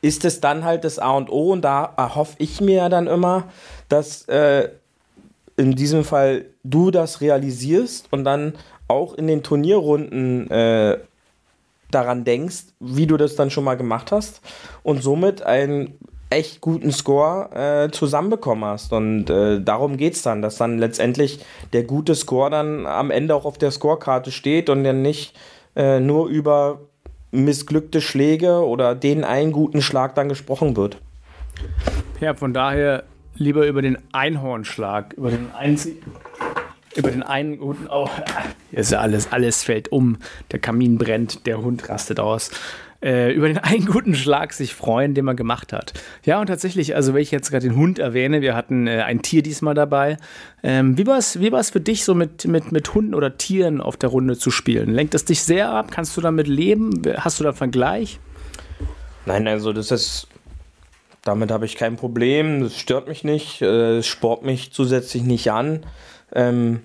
ist 0.02 0.26
es 0.26 0.42
dann 0.42 0.66
halt 0.66 0.84
das 0.84 1.00
A 1.00 1.12
und 1.12 1.30
O 1.30 1.52
und 1.52 1.62
da 1.62 1.94
erhoffe 1.96 2.36
ich 2.40 2.60
mir 2.60 2.76
ja 2.76 2.90
dann 2.90 3.08
immer, 3.08 3.46
dass 3.88 4.28
äh, 4.28 4.70
in 5.56 5.76
diesem 5.76 6.04
Fall 6.04 6.46
du 6.64 6.92
das 6.92 7.22
realisierst 7.22 8.12
und 8.12 8.26
dann 8.26 8.54
auch 8.88 9.14
in 9.14 9.28
den 9.28 9.44
Turnierrunden 9.44 10.50
äh, 10.52 10.98
daran 11.94 12.24
denkst, 12.24 12.66
wie 12.80 13.08
du 13.08 13.18
das 13.18 13.36
dann 13.36 13.50
schon 13.50 13.64
mal 13.64 13.76
gemacht 13.76 14.12
hast 14.12 14.42
und 14.84 15.04
somit 15.04 15.44
ein 15.44 15.96
echt 16.34 16.62
guten 16.62 16.92
Score 16.92 17.50
äh, 17.54 17.92
zusammenbekommen 17.92 18.66
hast. 18.66 18.92
Und 18.92 19.30
äh, 19.30 19.62
darum 19.62 19.98
geht 19.98 20.14
es 20.14 20.24
dann, 20.24 20.42
dass 20.42 20.58
dann 20.58 20.80
letztendlich 20.80 21.40
der 21.74 21.84
gute 21.84 22.16
Score 22.16 22.50
dann 22.50 22.86
am 22.86 23.12
Ende 23.12 23.36
auch 23.36 23.46
auf 23.46 23.58
der 23.58 23.72
Scorekarte 23.72 24.32
steht 24.32 24.70
und 24.70 24.84
dann 24.84 25.02
nicht 25.02 25.38
äh, 25.76 26.00
nur 26.00 26.28
über 26.28 26.82
missglückte 27.32 28.02
Schläge 28.02 28.66
oder 28.66 28.96
den 28.96 29.24
einen 29.24 29.52
guten 29.52 29.82
Schlag 29.82 30.16
dann 30.16 30.30
gesprochen 30.30 30.76
wird. 30.76 30.98
Ja, 32.20 32.34
von 32.34 32.54
daher 32.54 33.04
lieber 33.36 33.66
über 33.68 33.82
den 33.82 33.98
Einhornschlag, 34.12 35.14
über 35.14 35.32
den 35.32 35.52
einzigen 35.54 36.14
über 36.96 37.12
den 37.12 37.24
einen 37.24 37.58
guten. 37.58 37.88
Oh, 37.90 38.10
ist 38.72 38.94
alles, 38.94 39.32
alles 39.32 39.64
fällt 39.64 39.92
um. 39.92 40.18
Der 40.52 40.60
Kamin 40.60 40.98
brennt, 40.98 41.46
der 41.46 41.62
Hund 41.62 41.90
rastet 41.90 42.20
aus 42.20 42.52
äh, 43.04 43.32
über 43.34 43.48
den 43.48 43.58
einen 43.58 43.86
guten 43.86 44.16
Schlag 44.16 44.54
sich 44.54 44.74
freuen, 44.74 45.14
den 45.14 45.26
man 45.26 45.36
gemacht 45.36 45.74
hat. 45.74 45.94
Ja, 46.24 46.40
und 46.40 46.48
tatsächlich, 46.48 46.96
also 46.96 47.14
wenn 47.14 47.22
ich 47.22 47.32
jetzt 47.32 47.52
gerade 47.52 47.68
den 47.68 47.76
Hund 47.76 48.00
erwähne, 48.00 48.42
wir 48.42 48.56
hatten 48.56 48.88
äh, 48.88 49.02
ein 49.02 49.22
Tier 49.22 49.44
diesmal 49.44 49.74
dabei. 49.74 50.18
Ähm, 50.64 50.98
wie 50.98 51.06
war 51.06 51.18
es 51.18 51.40
wie 51.40 51.52
für 51.52 51.82
dich, 51.82 52.06
so 52.06 52.16
mit, 52.16 52.46
mit, 52.46 52.72
mit 52.72 52.94
Hunden 52.94 53.14
oder 53.14 53.38
Tieren 53.38 53.82
auf 53.82 53.98
der 53.98 54.10
Runde 54.10 54.38
zu 54.38 54.52
spielen? 54.52 54.94
Lenkt 54.94 55.14
das 55.14 55.26
dich 55.26 55.44
sehr 55.44 55.70
ab? 55.70 55.92
Kannst 55.92 56.16
du 56.16 56.22
damit 56.22 56.48
leben? 56.48 57.02
Hast 57.18 57.40
du 57.40 57.44
da 57.44 57.50
einen 57.50 57.58
Vergleich? 57.58 58.20
Nein, 59.26 59.48
also 59.48 59.74
das 59.74 59.92
ist 59.92 60.28
damit 61.26 61.52
habe 61.52 61.66
ich 61.66 61.78
kein 61.78 61.96
Problem. 61.96 62.64
Das 62.64 62.78
stört 62.78 63.08
mich 63.08 63.24
nicht. 63.24 63.62
Äh, 63.62 63.98
es 63.98 64.08
sport 64.08 64.44
mich 64.44 64.72
zusätzlich 64.74 65.24
nicht 65.24 65.52
an. 65.52 65.86
Ähm, 66.34 66.82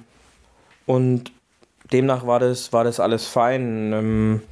und 0.86 1.32
demnach 1.92 2.26
war 2.26 2.40
das, 2.40 2.72
war 2.72 2.84
das 2.84 3.00
alles 3.00 3.26
fein. 3.26 3.92
Ähm, 3.92 4.42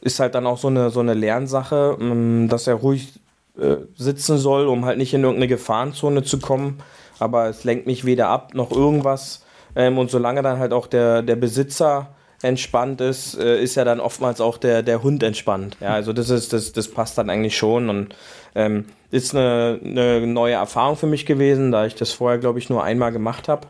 ist 0.00 0.20
halt 0.20 0.34
dann 0.34 0.46
auch 0.46 0.58
so 0.58 0.68
eine, 0.68 0.90
so 0.90 1.00
eine 1.00 1.14
Lernsache, 1.14 1.96
ähm, 2.00 2.48
dass 2.48 2.66
er 2.66 2.74
ruhig 2.74 3.20
äh, 3.58 3.76
sitzen 3.96 4.38
soll, 4.38 4.66
um 4.66 4.84
halt 4.84 4.98
nicht 4.98 5.14
in 5.14 5.22
irgendeine 5.22 5.48
Gefahrenzone 5.48 6.22
zu 6.22 6.38
kommen. 6.38 6.82
Aber 7.18 7.48
es 7.48 7.64
lenkt 7.64 7.86
mich 7.86 8.04
weder 8.04 8.28
ab 8.28 8.54
noch 8.54 8.70
irgendwas. 8.70 9.44
Ähm, 9.76 9.98
und 9.98 10.10
solange 10.10 10.42
dann 10.42 10.58
halt 10.58 10.72
auch 10.72 10.86
der, 10.86 11.22
der 11.22 11.36
Besitzer 11.36 12.08
entspannt 12.42 13.00
ist, 13.00 13.38
äh, 13.38 13.62
ist 13.62 13.74
ja 13.74 13.84
dann 13.84 14.00
oftmals 14.00 14.40
auch 14.40 14.58
der, 14.58 14.82
der 14.82 15.02
Hund 15.02 15.22
entspannt. 15.22 15.78
Ja, 15.80 15.94
also 15.94 16.12
das 16.12 16.28
ist, 16.30 16.52
das, 16.52 16.72
das 16.72 16.88
passt 16.88 17.16
dann 17.16 17.30
eigentlich 17.30 17.56
schon 17.56 17.88
und 17.88 18.14
ähm, 18.54 18.84
ist 19.10 19.34
eine, 19.34 19.80
eine 19.82 20.26
neue 20.26 20.54
Erfahrung 20.54 20.96
für 20.96 21.06
mich 21.06 21.24
gewesen, 21.24 21.72
da 21.72 21.86
ich 21.86 21.94
das 21.94 22.12
vorher, 22.12 22.38
glaube 22.38 22.58
ich, 22.58 22.68
nur 22.68 22.84
einmal 22.84 23.12
gemacht 23.12 23.48
habe, 23.48 23.68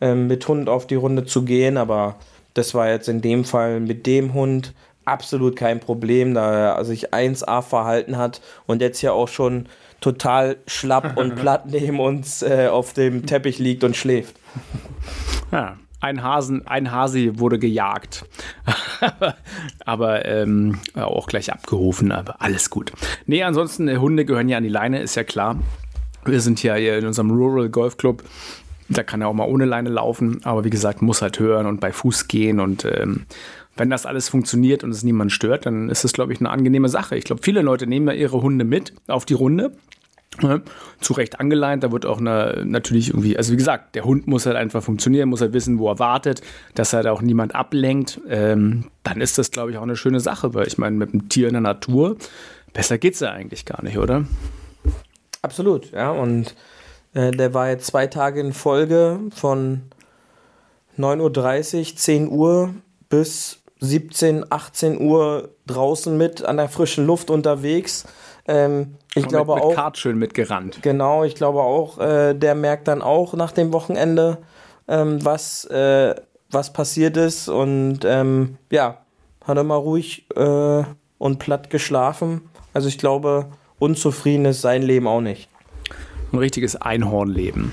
mit 0.00 0.46
Hund 0.46 0.68
auf 0.68 0.86
die 0.86 0.94
Runde 0.94 1.24
zu 1.24 1.44
gehen, 1.44 1.76
aber 1.76 2.16
das 2.54 2.74
war 2.74 2.88
jetzt 2.88 3.08
in 3.08 3.20
dem 3.20 3.44
Fall 3.44 3.80
mit 3.80 4.06
dem 4.06 4.34
Hund 4.34 4.74
absolut 5.04 5.56
kein 5.56 5.80
Problem, 5.80 6.34
da 6.34 6.76
er 6.76 6.84
sich 6.84 7.12
1A 7.12 7.62
verhalten 7.62 8.16
hat 8.16 8.40
und 8.66 8.82
jetzt 8.82 9.02
ja 9.02 9.12
auch 9.12 9.28
schon 9.28 9.66
total 10.00 10.56
schlapp 10.66 11.16
und 11.16 11.36
platt 11.36 11.66
neben 11.66 11.98
uns 11.98 12.42
äh, 12.42 12.68
auf 12.70 12.92
dem 12.92 13.26
Teppich 13.26 13.58
liegt 13.58 13.84
und 13.84 13.96
schläft. 13.96 14.36
Ja, 15.50 15.78
ein 16.00 16.22
Hasen, 16.22 16.66
ein 16.66 16.92
Hasi 16.92 17.32
wurde 17.36 17.58
gejagt. 17.58 18.26
aber 19.86 20.26
ähm, 20.26 20.78
auch 20.94 21.26
gleich 21.26 21.50
abgerufen, 21.50 22.12
aber 22.12 22.42
alles 22.42 22.68
gut. 22.68 22.92
Nee, 23.24 23.42
ansonsten, 23.42 23.88
äh, 23.88 23.96
Hunde 23.96 24.26
gehören 24.26 24.50
ja 24.50 24.58
an 24.58 24.62
die 24.62 24.68
Leine, 24.68 25.00
ist 25.00 25.14
ja 25.14 25.24
klar. 25.24 25.58
Wir 26.26 26.42
sind 26.42 26.62
ja 26.62 26.74
hier 26.74 26.98
in 26.98 27.06
unserem 27.06 27.30
Rural 27.30 27.70
Golf 27.70 27.96
Club. 27.96 28.22
Da 28.88 29.02
kann 29.02 29.20
er 29.20 29.28
auch 29.28 29.34
mal 29.34 29.48
ohne 29.48 29.64
Leine 29.64 29.90
laufen, 29.90 30.40
aber 30.44 30.64
wie 30.64 30.70
gesagt, 30.70 31.02
muss 31.02 31.22
halt 31.22 31.38
hören 31.38 31.66
und 31.66 31.80
bei 31.80 31.92
Fuß 31.92 32.28
gehen 32.28 32.60
und 32.60 32.84
ähm, 32.84 33.26
wenn 33.76 33.90
das 33.90 34.06
alles 34.06 34.28
funktioniert 34.28 34.82
und 34.82 34.90
es 34.90 35.04
niemand 35.04 35.30
stört, 35.30 35.66
dann 35.66 35.88
ist 35.88 36.04
es, 36.04 36.12
glaube 36.12 36.32
ich, 36.32 36.40
eine 36.40 36.50
angenehme 36.50 36.88
Sache. 36.88 37.16
Ich 37.16 37.24
glaube, 37.24 37.42
viele 37.44 37.62
Leute 37.62 37.86
nehmen 37.86 38.08
ja 38.08 38.14
ihre 38.14 38.42
Hunde 38.42 38.64
mit 38.64 38.92
auf 39.06 39.24
die 39.24 39.34
Runde 39.34 39.72
Ne? 40.42 40.62
Zu 41.00 41.14
Recht 41.14 41.40
angeleint, 41.40 41.82
da 41.82 41.90
wird 41.90 42.06
auch 42.06 42.18
eine, 42.18 42.62
natürlich 42.64 43.08
irgendwie, 43.08 43.36
also 43.36 43.52
wie 43.52 43.56
gesagt, 43.56 43.94
der 43.94 44.04
Hund 44.04 44.28
muss 44.28 44.46
halt 44.46 44.56
einfach 44.56 44.82
funktionieren, 44.82 45.28
muss 45.28 45.40
halt 45.40 45.52
wissen, 45.52 45.78
wo 45.78 45.88
er 45.90 45.98
wartet, 45.98 46.42
dass 46.74 46.92
halt 46.92 47.06
auch 47.06 47.22
niemand 47.22 47.54
ablenkt. 47.54 48.20
Ähm, 48.28 48.84
dann 49.02 49.20
ist 49.20 49.38
das, 49.38 49.50
glaube 49.50 49.72
ich, 49.72 49.78
auch 49.78 49.82
eine 49.82 49.96
schöne 49.96 50.20
Sache, 50.20 50.54
weil 50.54 50.66
ich 50.68 50.78
meine, 50.78 50.96
mit 50.96 51.12
einem 51.12 51.28
Tier 51.28 51.48
in 51.48 51.54
der 51.54 51.60
Natur, 51.60 52.16
besser 52.72 52.98
geht 52.98 53.14
es 53.14 53.20
ja 53.20 53.32
eigentlich 53.32 53.64
gar 53.64 53.82
nicht, 53.82 53.98
oder? 53.98 54.26
Absolut, 55.42 55.90
ja. 55.90 56.10
Und 56.10 56.54
äh, 57.14 57.30
der 57.30 57.54
war 57.54 57.68
jetzt 57.68 57.86
zwei 57.86 58.06
Tage 58.06 58.40
in 58.40 58.52
Folge 58.52 59.20
von 59.34 59.82
9.30 60.98 61.78
Uhr, 61.78 61.96
10 61.96 62.28
Uhr 62.28 62.74
bis 63.08 63.60
17, 63.80 64.46
18 64.50 65.00
Uhr 65.00 65.50
draußen 65.66 66.16
mit 66.16 66.44
an 66.44 66.56
der 66.56 66.68
frischen 66.68 67.06
Luft 67.06 67.30
unterwegs. 67.30 68.04
Ähm, 68.46 68.96
ich 69.14 69.24
Und 69.24 69.28
glaube 69.28 69.54
mit, 69.54 69.62
mit 69.62 69.72
auch. 69.72 69.74
Kart 69.74 69.98
schön 69.98 70.18
mitgerannt. 70.18 70.80
Genau, 70.82 71.24
ich 71.24 71.34
glaube 71.34 71.60
auch, 71.60 71.98
äh, 71.98 72.34
der 72.34 72.54
merkt 72.54 72.88
dann 72.88 73.02
auch 73.02 73.34
nach 73.34 73.52
dem 73.52 73.72
Wochenende, 73.72 74.38
ähm, 74.88 75.24
was, 75.24 75.64
äh, 75.66 76.14
was 76.50 76.72
passiert 76.72 77.16
ist. 77.16 77.48
Und 77.48 78.00
ähm, 78.04 78.58
ja, 78.70 78.98
hat 79.44 79.56
er 79.56 79.64
mal 79.64 79.76
ruhig 79.76 80.26
äh, 80.34 80.82
und 81.18 81.38
platt 81.38 81.70
geschlafen. 81.70 82.48
Also 82.74 82.88
ich 82.88 82.98
glaube, 82.98 83.46
unzufrieden 83.78 84.46
ist 84.46 84.60
sein 84.60 84.82
Leben 84.82 85.06
auch 85.06 85.20
nicht 85.20 85.48
ein 86.32 86.38
richtiges 86.38 86.76
Einhornleben. 86.76 87.72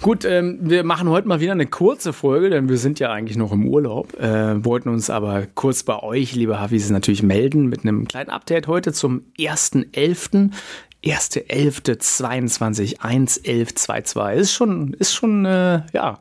Gut, 0.00 0.24
ähm, 0.24 0.58
wir 0.62 0.84
machen 0.84 1.08
heute 1.08 1.28
mal 1.28 1.40
wieder 1.40 1.52
eine 1.52 1.66
kurze 1.66 2.12
Folge, 2.12 2.50
denn 2.50 2.68
wir 2.68 2.78
sind 2.78 2.98
ja 3.00 3.12
eigentlich 3.12 3.36
noch 3.36 3.52
im 3.52 3.66
Urlaub. 3.66 4.18
Äh, 4.18 4.64
wollten 4.64 4.88
uns 4.88 5.10
aber 5.10 5.46
kurz 5.54 5.82
bei 5.82 6.02
euch, 6.02 6.34
liebe 6.34 6.60
Hafis, 6.60 6.90
natürlich 6.90 7.22
melden 7.22 7.66
mit 7.66 7.82
einem 7.82 8.08
kleinen 8.08 8.30
Update 8.30 8.66
heute 8.66 8.92
zum 8.92 9.22
1.11. 9.38 10.50
1.11.22, 11.04 13.00
1.11.22. 13.00 14.32
Ist 14.34 14.52
schon, 14.52 14.92
ist 14.94 15.14
schon, 15.14 15.46
äh, 15.46 15.82
ja, 15.92 16.18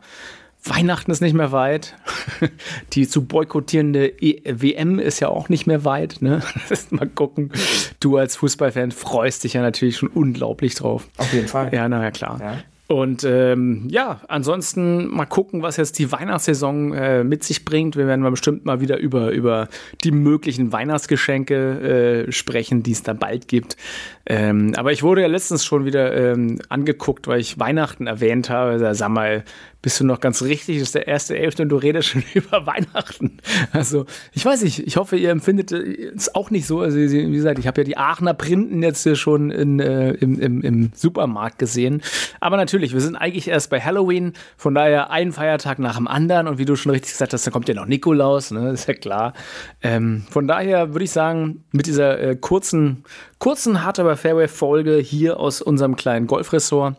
Weihnachten 0.64 1.12
ist 1.12 1.22
nicht 1.22 1.34
mehr 1.34 1.52
weit. 1.52 1.96
Die 2.94 3.08
zu 3.08 3.26
boykottierende 3.26 4.08
e 4.08 4.42
WM 4.46 5.00
ist 5.00 5.20
ja 5.20 5.30
auch 5.30 5.50
nicht 5.50 5.68
mehr 5.68 5.86
weit. 5.86 6.18
Ne? 6.22 6.42
Mal 6.90 7.08
gucken. 7.08 7.52
Du 8.00 8.18
als 8.18 8.36
Fußballfan 8.38 8.92
freust 8.92 9.44
dich 9.44 9.54
ja 9.54 9.62
natürlich 9.62 9.98
schon 9.98 10.10
unglaublich 10.10 10.76
drauf. 10.76 11.08
Auf 11.18 11.34
jeden 11.34 11.48
Fall. 11.48 11.74
Ja, 11.74 11.88
naja, 11.88 12.12
klar. 12.12 12.40
Ja. 12.42 12.58
Und 12.92 13.24
ähm, 13.24 13.86
ja, 13.92 14.22
ansonsten 14.30 15.10
mal 15.10 15.28
gucken, 15.28 15.62
was 15.62 15.78
jetzt 15.78 16.00
die 16.00 16.12
Weihnachtssaison 16.12 16.92
äh, 16.92 17.24
mit 17.24 17.44
sich 17.44 17.64
bringt. 17.64 17.96
Wir 17.96 18.08
werden 18.08 18.22
mal 18.22 18.32
bestimmt 18.32 18.66
mal 18.66 18.82
wieder 18.82 18.98
über, 18.98 19.30
über 19.30 19.68
die 20.04 20.10
möglichen 20.10 20.72
Weihnachtsgeschenke 20.72 22.26
äh, 22.26 22.32
sprechen, 22.32 22.82
die 22.82 22.94
es 22.94 23.04
da 23.04 23.14
bald 23.14 23.48
gibt. 23.48 23.78
Ähm, 24.26 24.74
aber 24.76 24.92
ich 24.92 25.04
wurde 25.04 25.22
ja 25.22 25.28
letztens 25.28 25.64
schon 25.66 25.86
wieder 25.86 26.16
ähm, 26.16 26.60
angeguckt, 26.70 27.28
weil 27.28 27.40
ich 27.40 27.60
Weihnachten 27.60 28.08
erwähnt 28.08 28.50
habe. 28.50 28.96
Sag 28.96 29.10
mal, 29.10 29.44
bist 29.82 30.00
du 30.00 30.04
noch 30.04 30.20
ganz 30.20 30.42
richtig, 30.42 30.78
das 30.78 30.90
ist 30.90 30.96
der 30.96 31.08
erste 31.08 31.38
Elfte 31.38 31.64
und 31.64 31.70
du 31.70 31.78
redest 31.78 32.10
schon 32.10 32.24
über 32.34 32.66
Weihnachten. 32.66 33.38
Also, 33.72 34.06
ich 34.34 34.46
weiß 34.46 34.64
nicht, 34.64 34.86
ich 34.86 34.98
hoffe, 34.98 35.16
ihr 35.16 35.30
empfindet 35.30 35.72
es 35.72 36.34
auch 36.36 36.52
nicht 36.52 36.68
so. 36.68 36.82
Also, 36.82 36.98
wie 36.98 37.32
gesagt, 37.32 37.60
ich 37.60 37.68
habe 37.68 37.82
ja 37.82 37.86
die 37.86 37.98
Aachener 37.98 38.34
Printen 38.34 38.84
jetzt 38.84 39.04
hier 39.04 39.16
schon 39.16 39.52
in, 39.52 39.80
äh, 39.80 40.12
im, 40.12 40.40
im, 40.40 40.62
im 40.62 40.92
Supermarkt 40.94 41.60
gesehen. 41.60 42.02
Aber 42.42 42.58
natürlich, 42.58 42.79
wir 42.82 43.02
sind 43.02 43.16
eigentlich 43.16 43.48
erst 43.48 43.70
bei 43.70 43.80
Halloween, 43.80 44.34
von 44.58 44.74
daher 44.74 45.12
ein 45.12 45.32
Feiertag 45.32 45.80
nach 45.80 45.98
dem 45.98 46.08
anderen. 46.08 46.48
Und 46.48 46.58
wie 46.58 46.66
du 46.66 46.76
schon 46.76 46.92
richtig 46.92 47.12
gesagt 47.12 47.34
hast, 47.34 47.46
da 47.46 47.52
kommt 47.52 47.68
ja 47.68 47.76
noch 47.76 47.86
Nikolaus, 47.86 48.52
ne? 48.52 48.70
ist 48.74 48.88
ja 48.88 48.94
klar. 48.94 49.34
Ähm, 49.82 50.26
von 50.30 50.48
daher 50.48 50.94
würde 50.94 51.06
ich 51.06 51.12
sagen, 51.12 51.64
mit 51.72 51.86
dieser 51.86 52.20
äh, 52.20 52.36
kurzen, 52.36 53.04
kurzen 53.38 53.84
Hard 53.84 54.00
aber 54.00 54.18
Fairway-Folge 54.18 54.98
hier 54.98 55.40
aus 55.40 55.62
unserem 55.62 55.96
kleinen 55.96 56.28
Golfressort 56.28 56.96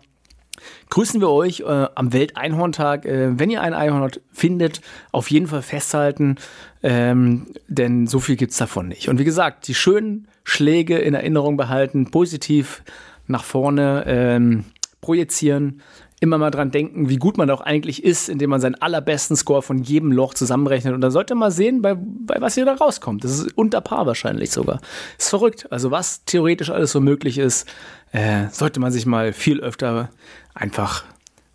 grüßen 0.90 1.20
wir 1.20 1.30
euch 1.30 1.60
äh, 1.60 1.86
am 1.94 2.12
Welteinhorntag. 2.12 3.04
Äh, 3.04 3.38
wenn 3.38 3.50
ihr 3.50 3.62
ein 3.62 3.74
Einhorn 3.74 4.10
findet, 4.32 4.80
auf 5.12 5.30
jeden 5.30 5.46
Fall 5.46 5.62
festhalten, 5.62 6.36
ähm, 6.82 7.46
denn 7.68 8.06
so 8.06 8.20
viel 8.20 8.36
gibt 8.36 8.52
es 8.52 8.58
davon 8.58 8.88
nicht. 8.88 9.08
Und 9.08 9.18
wie 9.18 9.24
gesagt, 9.24 9.68
die 9.68 9.74
schönen 9.74 10.28
Schläge 10.44 10.98
in 10.98 11.14
Erinnerung 11.14 11.56
behalten, 11.56 12.10
positiv 12.10 12.82
nach 13.26 13.44
vorne 13.44 14.04
ähm, 14.06 14.64
projizieren, 15.00 15.80
immer 16.20 16.36
mal 16.36 16.50
dran 16.50 16.70
denken, 16.70 17.08
wie 17.08 17.16
gut 17.16 17.38
man 17.38 17.50
auch 17.50 17.62
eigentlich 17.62 18.04
ist, 18.04 18.28
indem 18.28 18.50
man 18.50 18.60
seinen 18.60 18.74
allerbesten 18.74 19.36
Score 19.36 19.62
von 19.62 19.82
jedem 19.82 20.12
Loch 20.12 20.34
zusammenrechnet. 20.34 20.94
Und 20.94 21.00
dann 21.00 21.10
sollte 21.10 21.34
man 21.34 21.50
sehen, 21.50 21.80
bei, 21.80 21.94
bei 21.94 22.36
was 22.40 22.54
hier 22.54 22.66
da 22.66 22.74
rauskommt. 22.74 23.24
Das 23.24 23.32
ist 23.32 23.56
unter 23.56 23.80
Paar 23.80 24.06
wahrscheinlich 24.06 24.50
sogar. 24.50 24.80
Ist 25.18 25.30
verrückt. 25.30 25.66
Also 25.70 25.90
was 25.90 26.24
theoretisch 26.26 26.68
alles 26.70 26.92
so 26.92 27.00
möglich 27.00 27.38
ist, 27.38 27.66
äh, 28.12 28.48
sollte 28.50 28.80
man 28.80 28.92
sich 28.92 29.06
mal 29.06 29.32
viel 29.32 29.60
öfter 29.60 30.10
einfach 30.54 31.04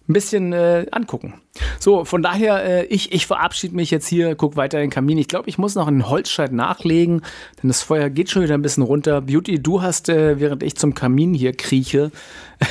ein 0.07 0.13
bisschen 0.13 0.53
äh, 0.53 0.85
angucken. 0.91 1.41
So, 1.79 2.05
von 2.05 2.21
daher, 2.21 2.63
äh, 2.63 2.85
ich, 2.85 3.11
ich 3.11 3.25
verabschiede 3.25 3.75
mich 3.75 3.89
jetzt 3.89 4.07
hier, 4.07 4.35
guck 4.35 4.55
weiter 4.55 4.77
in 4.77 4.85
den 4.85 4.91
Kamin. 4.91 5.17
Ich 5.17 5.27
glaube, 5.27 5.49
ich 5.49 5.57
muss 5.57 5.75
noch 5.75 5.87
einen 5.87 6.07
Holzscheit 6.07 6.51
nachlegen, 6.51 7.21
denn 7.61 7.69
das 7.69 7.81
Feuer 7.81 8.09
geht 8.09 8.29
schon 8.29 8.43
wieder 8.43 8.53
ein 8.53 8.61
bisschen 8.61 8.83
runter. 8.83 9.21
Beauty, 9.21 9.61
du 9.61 9.81
hast, 9.81 10.09
äh, 10.09 10.39
während 10.39 10.61
ich 10.61 10.75
zum 10.75 10.93
Kamin 10.93 11.33
hier 11.33 11.53
krieche, 11.53 12.11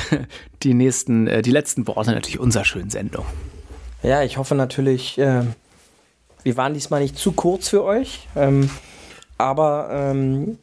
die 0.63 0.73
nächsten, 0.73 1.27
äh, 1.27 1.41
die 1.41 1.51
letzten 1.51 1.87
Worte 1.87 2.11
natürlich 2.11 2.39
unserer 2.39 2.63
schönen 2.63 2.89
Sendung. 2.89 3.25
Ja, 4.01 4.23
ich 4.23 4.37
hoffe 4.37 4.55
natürlich, 4.55 5.17
äh, 5.17 5.43
wir 6.43 6.57
waren 6.57 6.73
diesmal 6.73 7.01
nicht 7.01 7.17
zu 7.17 7.33
kurz 7.33 7.67
für 7.69 7.83
euch, 7.83 8.27
ähm, 8.35 8.69
aber 9.37 9.89
ähm, 9.91 10.57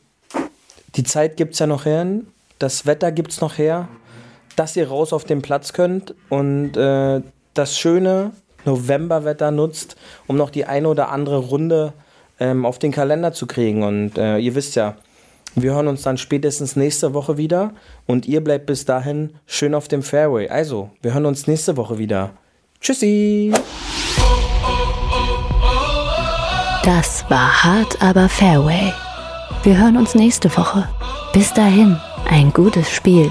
die 0.94 1.02
Zeit 1.02 1.36
gibt 1.36 1.54
es 1.54 1.58
ja 1.58 1.66
noch 1.66 1.84
her, 1.84 2.06
das 2.58 2.86
Wetter 2.86 3.12
gibt 3.12 3.32
es 3.32 3.40
noch 3.40 3.58
her 3.58 3.88
dass 4.56 4.76
ihr 4.76 4.88
raus 4.88 5.12
auf 5.12 5.24
den 5.24 5.42
Platz 5.42 5.72
könnt 5.72 6.14
und 6.28 6.76
äh, 6.76 7.20
das 7.54 7.78
schöne 7.78 8.32
Novemberwetter 8.64 9.50
nutzt, 9.50 9.96
um 10.26 10.36
noch 10.36 10.50
die 10.50 10.64
eine 10.64 10.88
oder 10.88 11.10
andere 11.10 11.38
Runde 11.38 11.92
ähm, 12.40 12.64
auf 12.64 12.78
den 12.78 12.92
Kalender 12.92 13.32
zu 13.32 13.46
kriegen. 13.46 13.82
Und 13.82 14.18
äh, 14.18 14.38
ihr 14.38 14.54
wisst 14.54 14.76
ja, 14.76 14.96
wir 15.54 15.74
hören 15.74 15.88
uns 15.88 16.02
dann 16.02 16.16
spätestens 16.16 16.76
nächste 16.76 17.12
Woche 17.12 17.36
wieder 17.36 17.72
und 18.06 18.26
ihr 18.26 18.42
bleibt 18.42 18.66
bis 18.66 18.84
dahin 18.84 19.34
schön 19.46 19.74
auf 19.74 19.88
dem 19.88 20.02
Fairway. 20.02 20.48
Also, 20.48 20.90
wir 21.02 21.12
hören 21.12 21.26
uns 21.26 21.46
nächste 21.46 21.76
Woche 21.76 21.98
wieder. 21.98 22.30
Tschüssi! 22.80 23.52
Das 26.84 27.24
war 27.28 27.62
hart, 27.62 28.00
aber 28.02 28.28
Fairway. 28.28 28.92
Wir 29.62 29.78
hören 29.78 29.96
uns 29.96 30.14
nächste 30.14 30.54
Woche. 30.56 30.88
Bis 31.32 31.52
dahin, 31.54 31.96
ein 32.28 32.52
gutes 32.52 32.90
Spiel 32.90 33.30